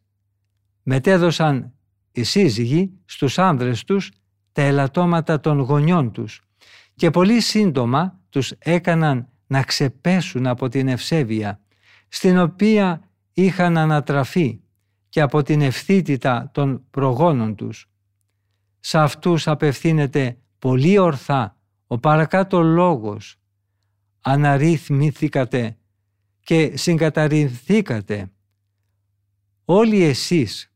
[0.83, 1.73] μετέδωσαν
[2.13, 4.11] οι σύζυγοι στους άνδρες τους
[4.53, 6.43] τα ελαττώματα των γονιών τους
[6.95, 11.61] και πολύ σύντομα τους έκαναν να ξεπέσουν από την ευσέβεια
[12.09, 14.61] στην οποία είχαν ανατραφεί
[15.09, 17.91] και από την ευθύτητα των προγόνων τους.
[18.81, 21.57] Σε αυτούς απευθύνεται πολύ ορθά
[21.87, 23.37] ο παρακάτω λόγος.
[24.21, 25.79] Αναρρυθμήθηκατε
[26.41, 28.31] και συγκαταρρυνθήκατε.
[29.65, 30.73] Όλοι εσείς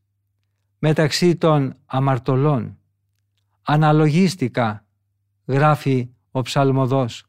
[0.79, 2.77] μεταξύ των αμαρτωλών
[3.61, 4.85] αναλογίστηκα
[5.45, 7.25] γράφει ο ψαλμοδός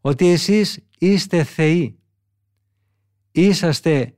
[0.00, 1.98] ότι εσείς είστε θεοί
[3.30, 4.14] είσαστε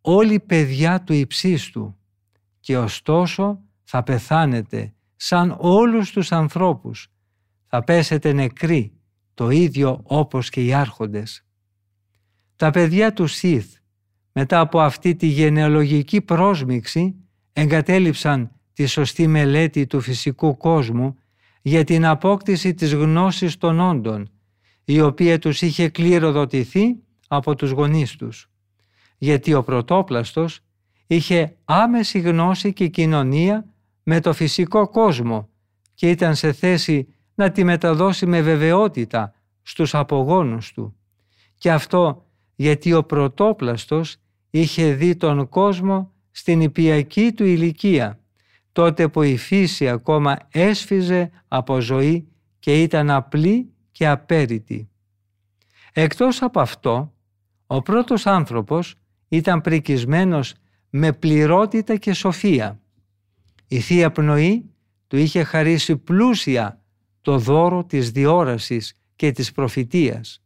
[0.00, 1.96] όλοι παιδιά του υψίστου
[2.60, 7.08] και ωστόσο θα πεθάνετε σαν όλους τους ανθρώπους.
[7.66, 8.92] Θα πέσετε νεκροί,
[9.34, 11.44] το ίδιο όπως και οι άρχοντες.
[12.56, 13.74] Τα παιδιά του Σιθ,
[14.32, 17.14] μετά από αυτή τη γενεαλογική πρόσμιξη,
[17.52, 21.16] εγκατέλειψαν τη σωστή μελέτη του φυσικού κόσμου
[21.62, 24.30] για την απόκτηση της γνώσης των όντων,
[24.84, 26.96] η οποία τους είχε κληροδοτηθεί
[27.28, 28.50] από τους γονείς τους
[29.22, 30.60] γιατί ο πρωτόπλαστος
[31.06, 33.66] είχε άμεση γνώση και κοινωνία
[34.12, 35.48] με το φυσικό κόσμο
[35.94, 40.96] και ήταν σε θέση να τη μεταδώσει με βεβαιότητα στους απογόνους του.
[41.58, 44.16] Και αυτό γιατί ο πρωτόπλαστος
[44.50, 48.20] είχε δει τον κόσμο στην υπιακή του ηλικία,
[48.72, 54.88] τότε που η φύση ακόμα έσφιζε από ζωή και ήταν απλή και απέριτη.
[55.92, 57.12] Εκτός από αυτό,
[57.66, 58.94] ο πρώτος άνθρωπος
[59.28, 60.54] ήταν πρικισμένος
[60.90, 62.80] με πληρότητα και σοφία.
[63.72, 64.70] Η Θεία Πνοή
[65.06, 66.80] του είχε χαρίσει πλούσια
[67.20, 70.42] το δώρο της διόρασης και της προφητείας.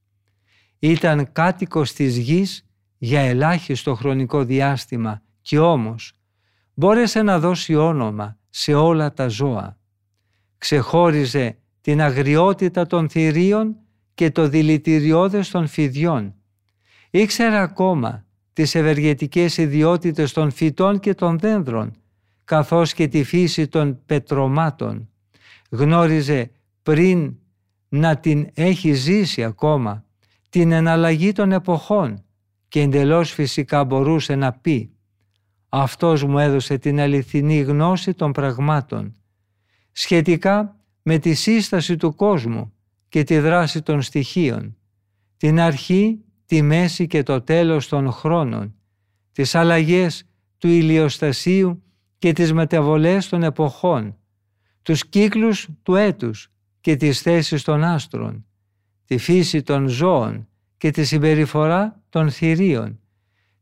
[0.79, 2.67] Ήταν κάτοικος της γης
[2.99, 6.13] για ελάχιστο χρονικό διάστημα και όμως
[6.75, 9.79] μπόρεσε να δώσει όνομα σε όλα τα ζώα.
[10.59, 13.77] Ξεχώριζε την αγριότητα των θηρίων
[14.15, 16.35] και το δηλητηριώδες των φιδιών.
[17.11, 21.93] Ήξερε ακόμα τις ευεργετικές ιδιότητες των φυτών και των δένδρων,
[22.45, 25.09] καθώς και τη φύση των πετρωμάτων.
[25.71, 26.51] Γνώριζε
[26.83, 27.37] πριν
[27.89, 30.05] να την έχει ζήσει ακόμα
[30.49, 32.25] την εναλλαγή των εποχών
[32.69, 34.91] και εντελώς φυσικά μπορούσε να πει
[35.69, 39.15] «Αυτός μου έδωσε την αληθινή γνώση των πραγμάτων»
[39.93, 42.73] σχετικά με τη σύσταση του κόσμου
[43.09, 44.77] και τη δράση των στοιχείων,
[45.37, 48.75] την αρχή τη μέση και το τέλος των χρόνων,
[49.33, 50.25] τις αλλαγές
[50.59, 51.83] του ηλιοστασίου
[52.25, 54.17] και τις μεταβολές των εποχών,
[54.83, 58.47] τους κύκλους του έτους και τις θέσεις των άστρων,
[59.05, 63.01] τη φύση των ζώων και τη συμπεριφορά των θηρίων,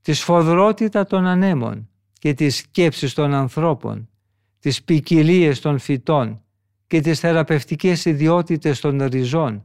[0.00, 1.88] τη σφοδρότητα των ανέμων
[2.18, 4.08] και τις σκέψεις των ανθρώπων,
[4.58, 6.42] τις ποικιλίες των φυτών
[6.86, 9.64] και τις θεραπευτικές ιδιότητες των ριζών.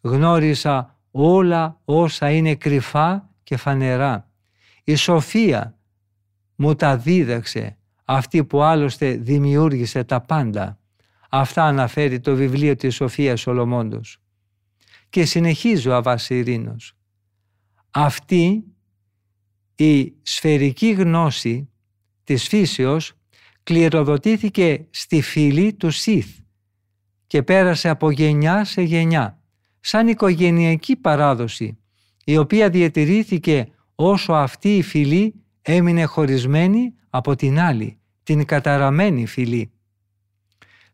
[0.00, 4.30] Γνώρισα όλα όσα είναι κρυφά και φανερά.
[4.84, 5.78] Η σοφία
[6.54, 10.78] μου τα δίδαξε αυτή που άλλωστε δημιούργησε τα πάντα.
[11.30, 14.18] Αυτά αναφέρει το βιβλίο της Σοφίας Σολομόντος.
[15.10, 16.96] Και συνεχίζει ο Αβάς Ειρήνος.
[17.90, 18.64] Αυτή
[19.74, 21.68] η σφαιρική γνώση
[22.24, 23.12] της φύσεως
[23.62, 26.28] κληροδοτήθηκε στη φυλή του Σιθ
[27.26, 29.38] και πέρασε από γενιά σε γενιά
[29.80, 31.78] σαν οικογενειακή παράδοση,
[32.24, 39.70] η οποία διατηρήθηκε όσο αυτή η φυλή έμεινε χωρισμένη από την άλλη, την καταραμένη φυλή.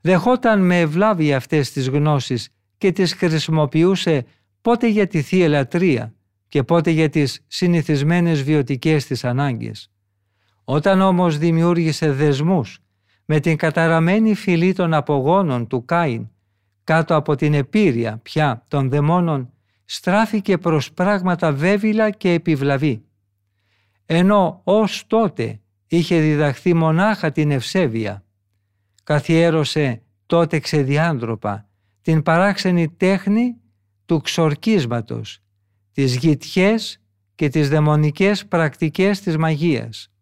[0.00, 2.48] Δεχόταν με ευλάβη αυτές τις γνώσεις
[2.78, 4.24] και τις χρησιμοποιούσε
[4.60, 6.14] πότε για τη Θεία Λατρεία
[6.48, 9.90] και πότε για τις συνηθισμένες βιωτικές της ανάγκες.
[10.64, 12.78] Όταν όμως δημιούργησε δεσμούς
[13.24, 16.28] με την καταραμένη φυλή των απογόνων του Κάιν
[16.84, 19.52] κάτω από την επίρρεια πια των δαιμόνων
[19.84, 23.04] στράφηκε προς πράγματα βέβυλα και επιβλαβή.
[24.12, 28.24] Ενώ ως τότε είχε διδαχθεί μονάχα την ευσέβεια,
[29.04, 31.68] καθιέρωσε τότε ξεδιάντροπα
[32.02, 33.56] την παράξενη τέχνη
[34.06, 35.42] του ξορκίσματος,
[35.92, 37.00] τις γητιές
[37.34, 40.12] και τις δαιμονικές πρακτικές της μαγείας.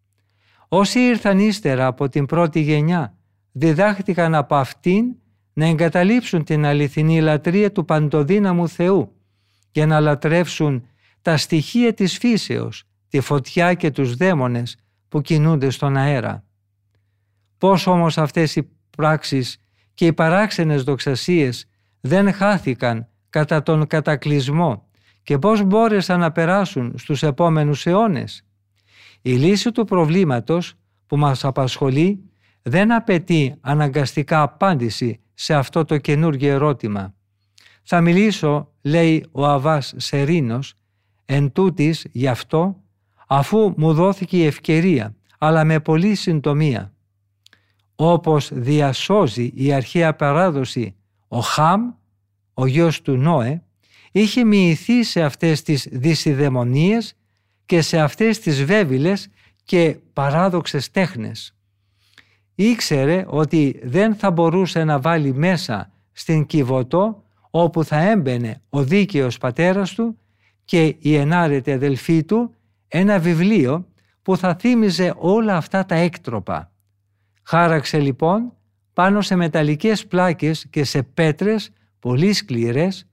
[0.69, 3.17] Όσοι ήρθαν ύστερα από την πρώτη γενιά
[3.53, 5.05] διδάχτηκαν από αυτήν
[5.53, 9.13] να εγκαταλείψουν την αληθινή λατρεία του παντοδύναμου Θεού
[9.71, 10.87] και να λατρεύσουν
[11.23, 14.77] τα στοιχεία της φύσεως, τη φωτιά και τους δαίμονες
[15.09, 16.45] που κινούνται στον αέρα.
[17.59, 19.61] Πώς όμως αυτές οι πράξεις
[19.95, 21.69] και οι παράξενες δοξασίες
[22.01, 24.89] δεν χάθηκαν κατά τον κατακλυσμό
[25.23, 28.47] και πώς μπόρεσαν να περάσουν στους επόμενους αιώνες;
[29.23, 30.75] Η λύση του προβλήματος
[31.07, 32.31] που μας απασχολεί
[32.63, 37.15] δεν απαιτεί αναγκαστικά απάντηση σε αυτό το καινούργιο ερώτημα.
[37.83, 40.75] Θα μιλήσω, λέει ο Αβάς Σερίνος,
[41.25, 42.83] εν τούτης γι' αυτό,
[43.31, 46.93] αφού μου δόθηκε η ευκαιρία, αλλά με πολύ συντομία.
[47.95, 50.95] Όπως διασώζει η αρχαία παράδοση
[51.29, 51.93] ο Χαμ,
[52.55, 53.63] ο γιος του Νόε,
[54.13, 57.15] είχε μοιηθεί σε αυτές τις δυσιδαιμονίες
[57.67, 59.29] και σε αυτές τις βέβηλες
[59.65, 61.55] και παράδοξες τέχνες.
[62.55, 69.39] Ήξερε ότι δεν θα μπορούσε να βάλει μέσα στην Κιβωτό όπου θα έμπαινε ο δίκαιος
[69.39, 70.19] πατέρας του
[70.65, 72.55] και η ενάρετη αδελφή του
[72.89, 73.89] ένα βιβλίο
[74.23, 76.73] που θα θύμιζε όλα αυτά τα έκτροπα.
[77.43, 78.53] Χάραξε λοιπόν
[78.93, 83.09] πάνω σε μεταλλικές πλάκες και σε πέτρες πολύ σκληρές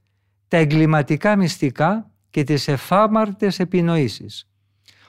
[0.48, 4.50] τα εγκληματικά μυστικά και τις εφάμαρτες επινοήσεις.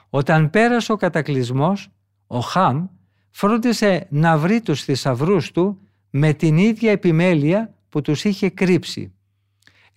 [0.09, 1.89] Όταν πέρασε ο κατακλυσμός,
[2.27, 2.87] ο Χαμ
[3.29, 9.16] φρόντισε να βρει τους θησαυρούς του με την ίδια επιμέλεια που τους είχε κρύψει.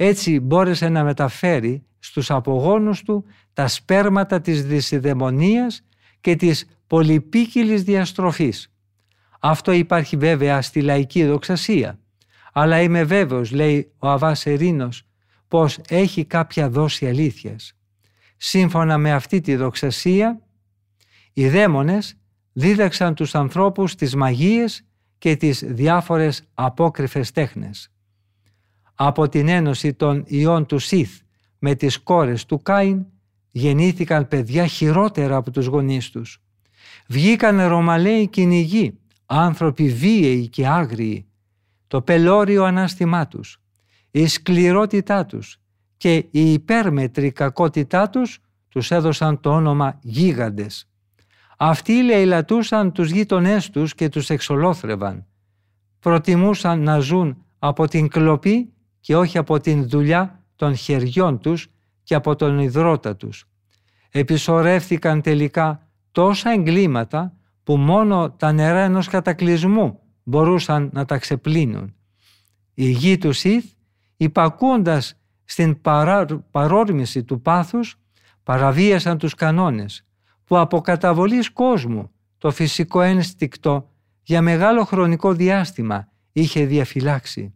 [0.03, 5.82] Έτσι μπόρεσε να μεταφέρει στους απογόνους του τα σπέρματα της δυσιδαιμονίας
[6.20, 8.72] και της πολυπίκυλης διαστροφής.
[9.40, 11.98] Αυτό υπάρχει βέβαια στη λαϊκή δοξασία.
[12.53, 15.03] Αλλά είμαι βέβαιος, λέει ο Αβάς Ερήνος,
[15.48, 17.72] πως έχει κάποια δόση αλήθειας.
[18.36, 20.40] Σύμφωνα με αυτή τη δοξασία,
[21.32, 22.18] οι δαίμονες
[22.53, 24.86] δίδαξαν τους ανθρώπους τις μαγείες
[25.18, 27.90] και τις διάφορες απόκριφες τέχνες.
[29.03, 31.20] Από την ένωση των ιών του Σιθ
[31.59, 33.07] με τις κόρες του Κάιν
[33.51, 36.42] γεννήθηκαν παιδιά χειρότερα από τους γονείς τους.
[37.07, 41.26] Βγήκαν Ρωμαλαίοι κυνηγοί, άνθρωποι βίαιοι και άγριοι,
[41.86, 43.62] το πελώριο ανάστημά τους,
[44.11, 45.61] η σκληρότητά τους
[45.96, 48.38] και η υπέρμετρη κακότητά τους
[48.68, 50.88] τους έδωσαν το όνομα γίγαντες.
[51.57, 55.26] Αυτοί λαιλατούσαν τους γείτονές τους και τους εξολόθρευαν.
[56.01, 61.68] Προτιμούσαν να ζουν από την κλοπή και όχι από την δουλειά των χεριών τους
[62.03, 63.44] και από τον υδρότα τους.
[64.11, 71.94] Επισορεύθηκαν τελικά τόσα εγκλήματα που μόνο τα νερά ενός κατακλυσμού μπορούσαν να τα ξεπλύνουν.
[72.74, 73.64] Η γη του Σιθ,
[74.16, 77.98] υπακούντας στην παρά, παρόρμηση του πάθους,
[78.42, 80.05] παραβίασαν τους κανόνες
[80.44, 83.90] που από καταβολής κόσμου το φυσικό ένστικτο
[84.22, 87.55] για μεγάλο χρονικό διάστημα είχε διαφυλάξει.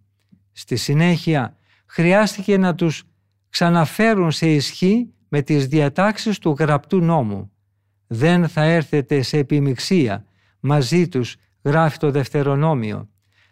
[0.56, 3.04] Στη συνέχεια χρειάστηκε να τους
[3.48, 7.50] ξαναφέρουν σε ισχύ με τις διατάξεις του γραπτού νόμου.
[8.06, 10.24] Δεν θα έρθετε σε επιμιξία
[10.60, 13.08] μαζί τους, γράφει το Δευτερονόμιο.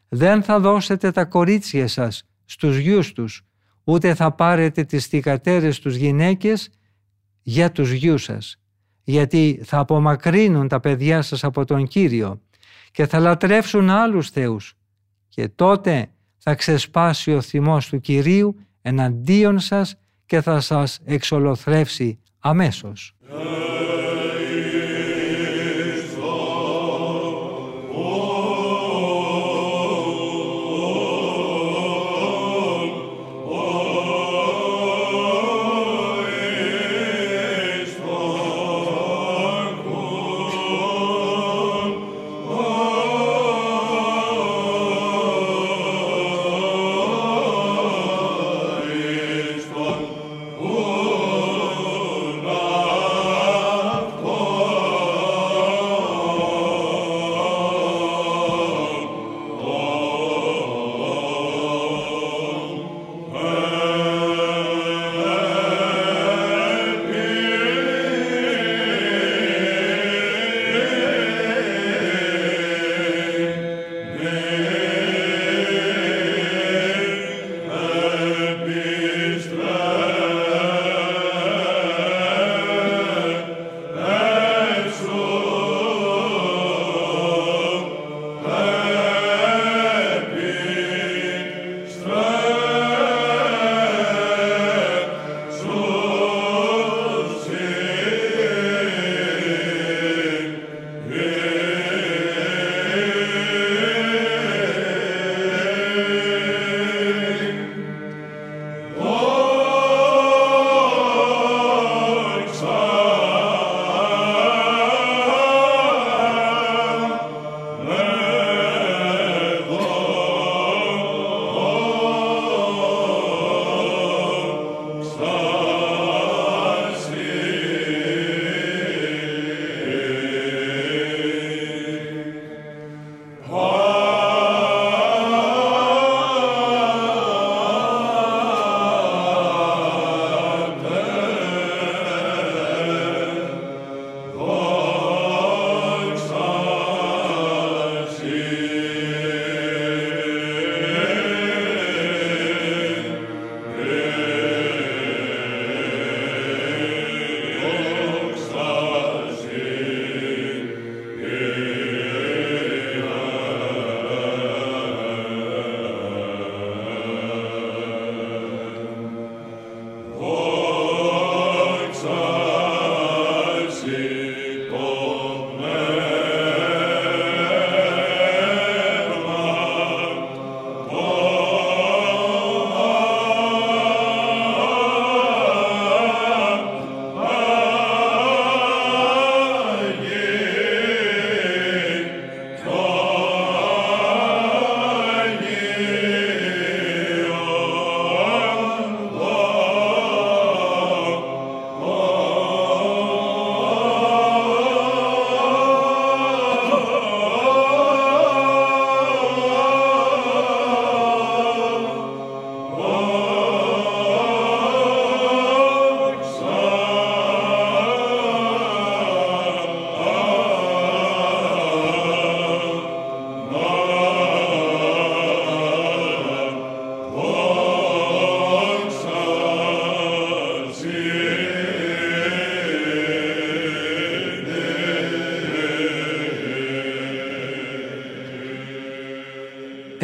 [0.09, 3.43] Δεν θα δώσετε τα κορίτσια σας στους γιους τους,
[3.85, 6.71] ούτε θα πάρετε τις θηκατέρες τους γυναίκες
[7.43, 8.57] για τους γιους σας
[9.05, 12.41] γιατί θα απομακρύνουν τα παιδιά σας από τον Κύριο
[12.91, 14.75] και θα λατρεύσουν άλλους θεούς
[15.29, 16.11] και τότε
[16.45, 19.95] θα ξεσπάσει ο θυμός του Κυρίου εναντίον σας
[20.27, 23.17] και θα σας εξολοθρεύσει αμέσως.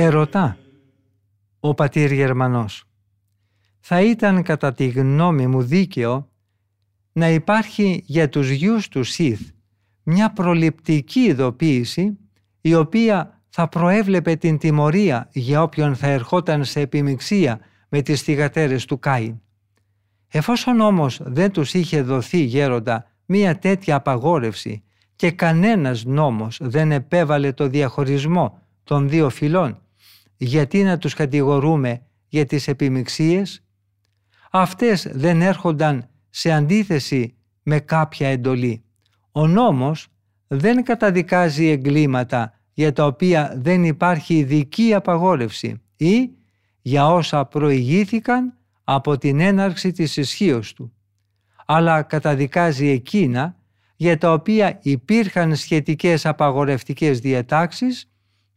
[0.09, 0.56] Ερωτά
[1.61, 2.84] ο πατήρ Γερμανός.
[3.80, 6.28] Θα ήταν κατά τη γνώμη μου δίκαιο
[7.12, 9.40] να υπάρχει για τους γιους του Σιθ
[10.02, 12.18] μια προληπτική ειδοποίηση
[12.61, 18.84] η οποία θα προέβλεπε την τιμωρία για όποιον θα ερχόταν σε επιμηξία με τις θυγατέρες
[18.84, 19.40] του Κάιν.
[20.28, 24.82] Εφόσον όμως δεν τους είχε δοθεί γέροντα μία τέτοια απαγόρευση
[25.16, 29.82] και κανένας νόμος δεν επέβαλε το διαχωρισμό των δύο φυλών,
[30.39, 33.62] γιατί να τους κατηγορούμε για τις επιμηξίες,
[34.51, 38.82] αυτές δεν έρχονταν σε αντίθεση με κάποια εντολή.
[39.32, 40.09] Ο νόμος
[40.47, 46.30] δεν καταδικάζει εγκλήματα για τα οποία δεν υπάρχει ειδική απαγόρευση ή
[46.82, 50.93] για όσα προηγήθηκαν από την έναρξη της ισχύως του,
[51.66, 53.57] αλλά καταδικάζει εκείνα
[53.97, 58.11] για τα οποία υπήρχαν σχετικές απαγορευτικές διατάξεις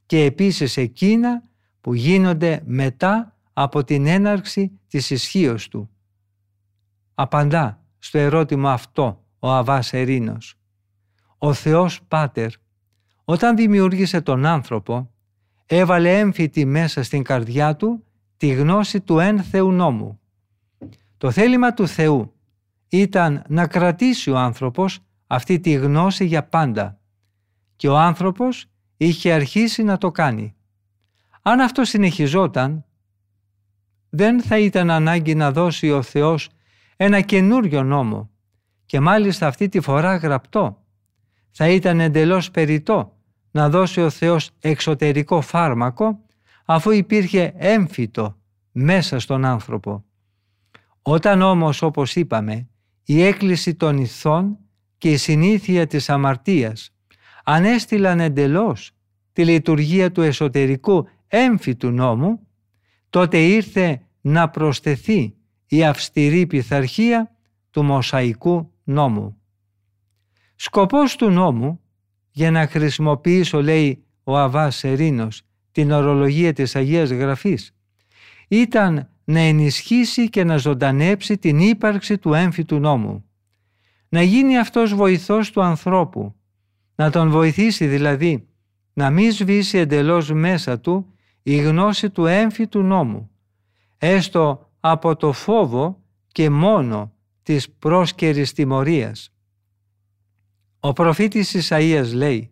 [0.05, 1.43] και επίσης εκείνα
[1.82, 5.89] που γίνονται μετά από την έναρξη της ισχύως του.
[7.13, 10.55] Απαντά στο ερώτημα αυτό ο Αβάς Ερήνος.
[11.38, 12.49] Ο Θεός Πάτερ
[13.23, 15.11] όταν δημιούργησε τον άνθρωπο
[15.65, 18.03] έβαλε έμφυτη μέσα στην καρδιά του
[18.38, 20.19] τη γνώση του εν Θεού νόμου.
[21.17, 22.34] Το θέλημα του Θεού
[22.88, 26.99] ήταν να κρατήσει ο άνθρωπος αυτή τη γνώση για πάντα
[27.75, 28.65] και ο άνθρωπος
[28.97, 30.55] είχε αρχίσει να το κάνει.
[31.41, 32.85] Αν αυτό συνεχιζόταν,
[34.09, 36.49] δεν θα ήταν ανάγκη να δώσει ο Θεός
[36.97, 38.29] ένα καινούριο νόμο
[38.85, 40.85] και μάλιστα αυτή τη φορά γραπτό.
[41.51, 43.17] Θα ήταν εντελώς περιττό
[43.51, 46.19] να δώσει ο Θεός εξωτερικό φάρμακο
[46.65, 48.37] αφού υπήρχε έμφυτο
[48.71, 50.03] μέσα στον άνθρωπο.
[51.01, 52.67] Όταν όμως όπως είπαμε
[53.03, 54.57] η έκκληση των ηθών
[54.97, 56.93] και η συνήθεια της αμαρτίας
[57.43, 58.91] ανέστηλαν εντελώς
[59.33, 62.47] τη λειτουργία του εσωτερικού έμφυτου νόμου,
[63.09, 65.34] τότε ήρθε να προσθεθεί
[65.67, 67.36] η αυστηρή πειθαρχία
[67.69, 69.38] του Μοσαϊκού νόμου.
[70.55, 71.79] Σκοπός του νόμου,
[72.32, 77.75] για να χρησιμοποιήσω λέει ο Αβάς Σερίνος την ορολογία της Αγίας Γραφής,
[78.47, 83.25] ήταν να ενισχύσει και να ζωντανέψει την ύπαρξη του έμφυτου νόμου.
[84.09, 86.36] Να γίνει αυτός βοηθός του ανθρώπου,
[86.95, 88.47] να τον βοηθήσει δηλαδή
[88.93, 91.05] να μην σβήσει εντελώς μέσα του
[91.43, 93.29] η γνώση του έμφυτου νόμου,
[93.97, 97.13] έστω από το φόβο και μόνο
[97.43, 99.33] της πρόσκαιρης τιμωρίας.
[100.79, 102.51] Ο προφήτης Ισαΐας λέει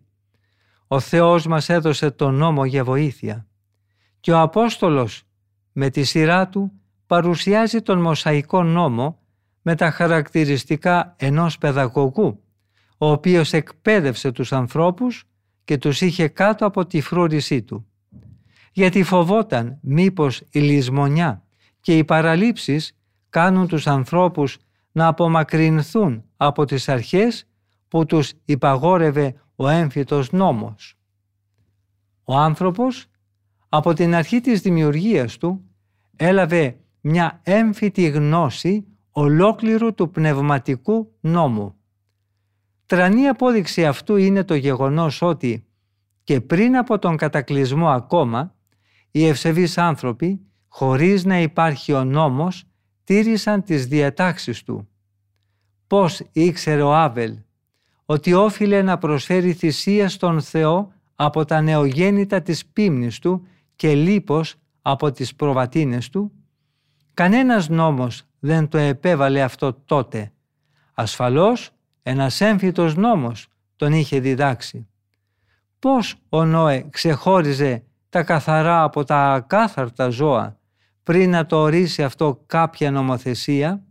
[0.86, 3.46] «Ο Θεός μας έδωσε τον νόμο για βοήθεια»
[4.20, 5.22] και ο Απόστολος
[5.72, 6.72] με τη σειρά του
[7.06, 9.18] παρουσιάζει τον Μοσαϊκό νόμο
[9.62, 12.42] με τα χαρακτηριστικά ενός παιδαγωγού,
[12.98, 15.24] ο οποίος εκπαίδευσε τους ανθρώπους
[15.64, 17.89] και τους είχε κάτω από τη φρούρησή του.
[18.72, 21.42] Γιατί φοβόταν μήπως η λησμονιά
[21.80, 22.96] και οι παραλήψεις
[23.28, 24.56] κάνουν τους ανθρώπους
[24.92, 27.48] να απομακρυνθούν από τις αρχές
[27.88, 30.98] που τους υπαγόρευε ο έμφυτος νόμος.
[32.24, 33.06] Ο άνθρωπος
[33.68, 35.64] από την αρχή της δημιουργίας του
[36.16, 41.74] έλαβε μια έμφυτη γνώση ολόκληρου του πνευματικού νόμου.
[42.86, 45.64] Τρανή απόδειξη αυτού είναι το γεγονός ότι
[46.24, 48.54] και πριν από τον κατακλυσμό ακόμα
[49.10, 52.64] οι ευσεβείς άνθρωποι χωρίς να υπάρχει ο νόμος
[53.04, 54.88] τήρησαν τις διατάξεις του.
[55.86, 57.38] Πώς ήξερε ο Άβελ
[58.04, 63.46] ότι όφιλε να προσφέρει θυσία στον Θεό από τα νεογέννητα της πίμνης του
[63.76, 66.32] και λίπος από τις προβατίνες του;
[67.14, 70.32] Κανένας νόμος δεν το επέβαλε αυτό τότε.
[70.94, 71.70] Ασφαλώς
[72.02, 74.88] ένας έμφυτος νόμος τον είχε διδάξει.
[75.78, 80.58] Πώς ο Νόε ξεχώριζε τα καθαρά από τα ακάθαρτα ζώα
[81.02, 83.82] πριν να το ορίσει αυτό κάποια νομοθεσία,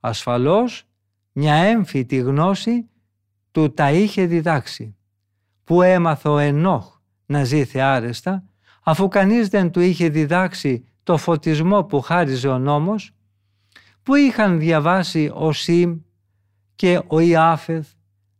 [0.00, 0.84] ασφαλώς
[1.32, 2.88] μια έμφυτη γνώση
[3.50, 4.96] του τα είχε διδάξει.
[5.64, 8.44] Που έμαθε ο Ενόχ να ζει θεάρεστα
[8.82, 13.14] αφού κανείς δεν του είχε διδάξει το φωτισμό που χάριζε ο νόμος,
[14.02, 15.98] που είχαν διαβάσει ο Σιμ
[16.74, 17.88] και ο Ιάφεθ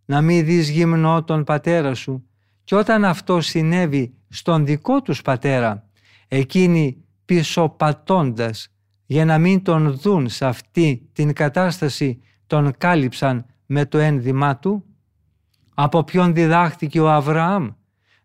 [0.05, 2.29] να μην δεις γυμνό τον πατέρα σου
[2.67, 5.89] και όταν αυτό συνέβη στον δικό τους πατέρα,
[6.29, 8.69] εκείνοι πισωπατώντας
[9.07, 14.85] για να μην τον δουν σε αυτή την κατάσταση τον κάλυψαν με το ένδυμά του.
[15.75, 17.69] Από ποιον διδάχτηκε ο Αβραάμ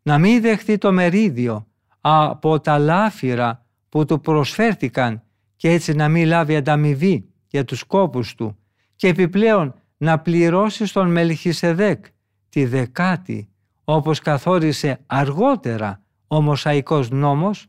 [0.02, 1.68] να μην δεχτεί το μερίδιο
[2.02, 5.24] από τα λάφυρα που του προσφέρθηκαν
[5.56, 8.58] και έτσι να μην λάβει ανταμοιβή για τους κόπους του
[8.96, 12.06] και επιπλέον να πληρώσει στον Μελχισεδέκ
[12.50, 13.51] τη δεκάτη
[13.96, 17.68] όπως καθόρισε αργότερα ο Μοσαϊκός νόμος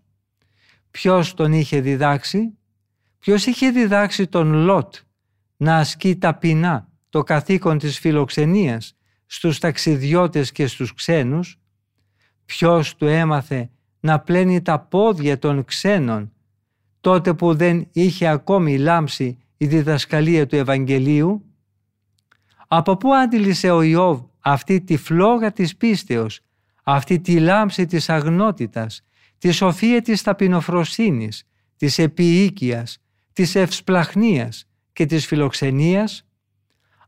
[0.91, 2.59] ποιος τον είχε διδάξει.
[3.19, 4.95] Ποιος είχε διδάξει τον Λότ
[5.57, 8.97] να ασκεί ταπεινά το καθήκον της φιλοξενίας
[9.27, 11.61] στους ταξιδιώτες και στους ξένους.
[12.45, 13.71] Ποιος του έμαθε
[14.01, 16.33] να πλένει τα πόδια των ξένων
[17.01, 21.45] τότε που δεν είχε ακόμη λάμψει η διδασκαλία του Ευαγγελίου.
[22.69, 26.41] Από πού άντιλησε ο Ιώβ αυτή τη φλόγα της πίστεως,
[26.83, 29.03] αυτή τη λάμψη της αγνότητας,
[29.39, 31.45] τη σοφία της ταπεινοφροσύνης,
[31.77, 32.99] της επίοικιας,
[33.33, 36.27] της ευσπλαχνίας και της φιλοξενίας.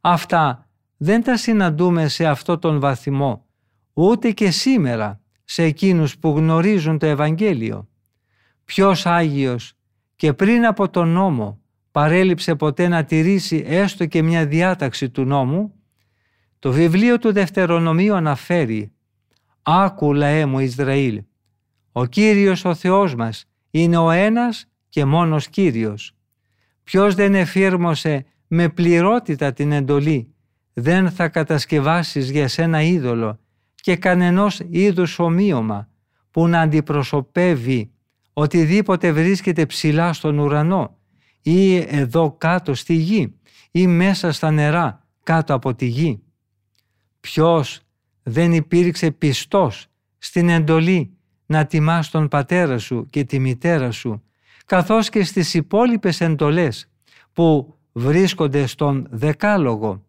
[0.01, 3.47] Αυτά δεν τα συναντούμε σε αυτό τον βαθμό,
[3.93, 7.89] ούτε και σήμερα σε εκείνους που γνωρίζουν το Ευαγγέλιο.
[8.65, 9.73] Ποιος Άγιος
[10.17, 11.61] και πριν από τον νόμο
[11.91, 15.75] παρέλειψε ποτέ να τηρήσει έστω και μια διάταξη του νόμου,
[16.65, 18.93] το βιβλίο του Δευτερονομίου αναφέρει
[19.63, 21.23] «Άκου λαέ μου Ισραήλ,
[21.93, 26.17] ο Κύριος ο Θεός μας είναι ο ένας και μόνος Κύριος.
[26.85, 30.35] Ποιος δεν εφήρμοσε με πληρότητα την εντολή,
[30.73, 33.39] δεν θα κατασκευάσεις για σένα είδωλο
[33.75, 35.89] και κανενός είδους ομοίωμα
[36.31, 37.91] που να αντιπροσωπεύει
[38.33, 40.99] οτιδήποτε βρίσκεται ψηλά στον ουρανό
[41.43, 43.35] ή εδώ κάτω στη γη
[43.71, 46.24] ή μέσα στα νερά κάτω από τη γη.
[47.25, 47.81] Ποιος
[48.23, 49.87] δεν υπήρξε πιστός
[50.19, 51.17] στην εντολή
[51.47, 54.23] να τιμάς τον πατέρα σου και τη μητέρα σου
[54.67, 56.91] καθώς και στις υπόλοιπες εντολές
[57.33, 60.05] που βρίσκονται στον δεκάλογο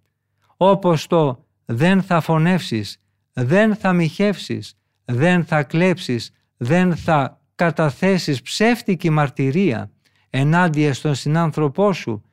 [0.58, 3.02] όπως το δεν θα φωνεύσεις,
[3.34, 9.92] δεν θα μοιχεύσεις, δεν θα κλέψεις, δεν θα καταθέσεις ψεύτικη μαρτυρία
[10.30, 12.24] ενάντια στον συνάνθρωπό σου,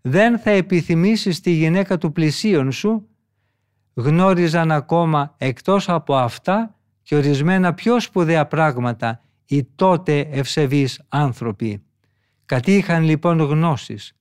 [0.00, 3.06] δεν θα επιθυμήσεις τη γυναίκα του πλησίον σου,
[3.94, 11.82] γνώριζαν ακόμα εκτός από αυτά και ορισμένα πιο σπουδαία πράγματα οι τότε ευσεβείς άνθρωποι.
[12.46, 14.12] Κατήχαν λοιπόν γνώσεις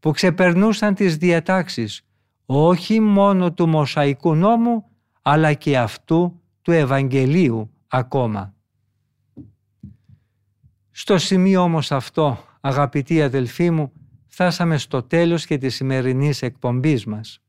[0.00, 2.06] που ξεπερνούσαν τις διατάξεις
[2.46, 4.84] όχι μόνο του Μοσαϊκού νόμου
[5.22, 8.54] αλλά και αυτού του Ευαγγελίου ακόμα.
[10.90, 13.92] Στο σημείο όμως αυτό, αγαπητοί αδελφοί μου,
[14.26, 17.40] φτάσαμε στο τέλος και της σημερινής εκπομπής μας.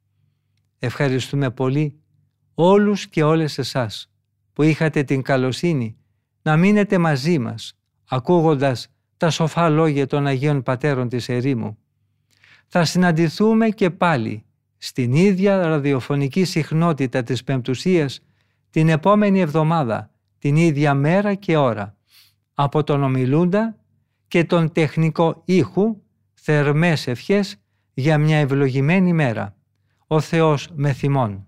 [0.79, 1.99] Ευχαριστούμε πολύ
[2.53, 4.11] όλους και όλες εσάς
[4.53, 5.97] που είχατε την καλοσύνη
[6.41, 7.77] να μείνετε μαζί μας,
[8.09, 11.77] ακούγοντας τα σοφά λόγια των Αγίων Πατέρων της Ερήμου.
[12.67, 14.45] Θα συναντηθούμε και πάλι
[14.77, 18.19] στην ίδια ραδιοφωνική συχνότητα της Πεμπτουσίας
[18.69, 21.95] την επόμενη εβδομάδα, την ίδια μέρα και ώρα
[22.53, 23.77] από τον ομιλούντα
[24.27, 26.01] και τον τεχνικό ήχου
[26.33, 27.55] θερμές ευχές
[27.93, 29.56] για μια ευλογημένη μέρα.
[30.09, 31.46] Ο Θεός με θυμών.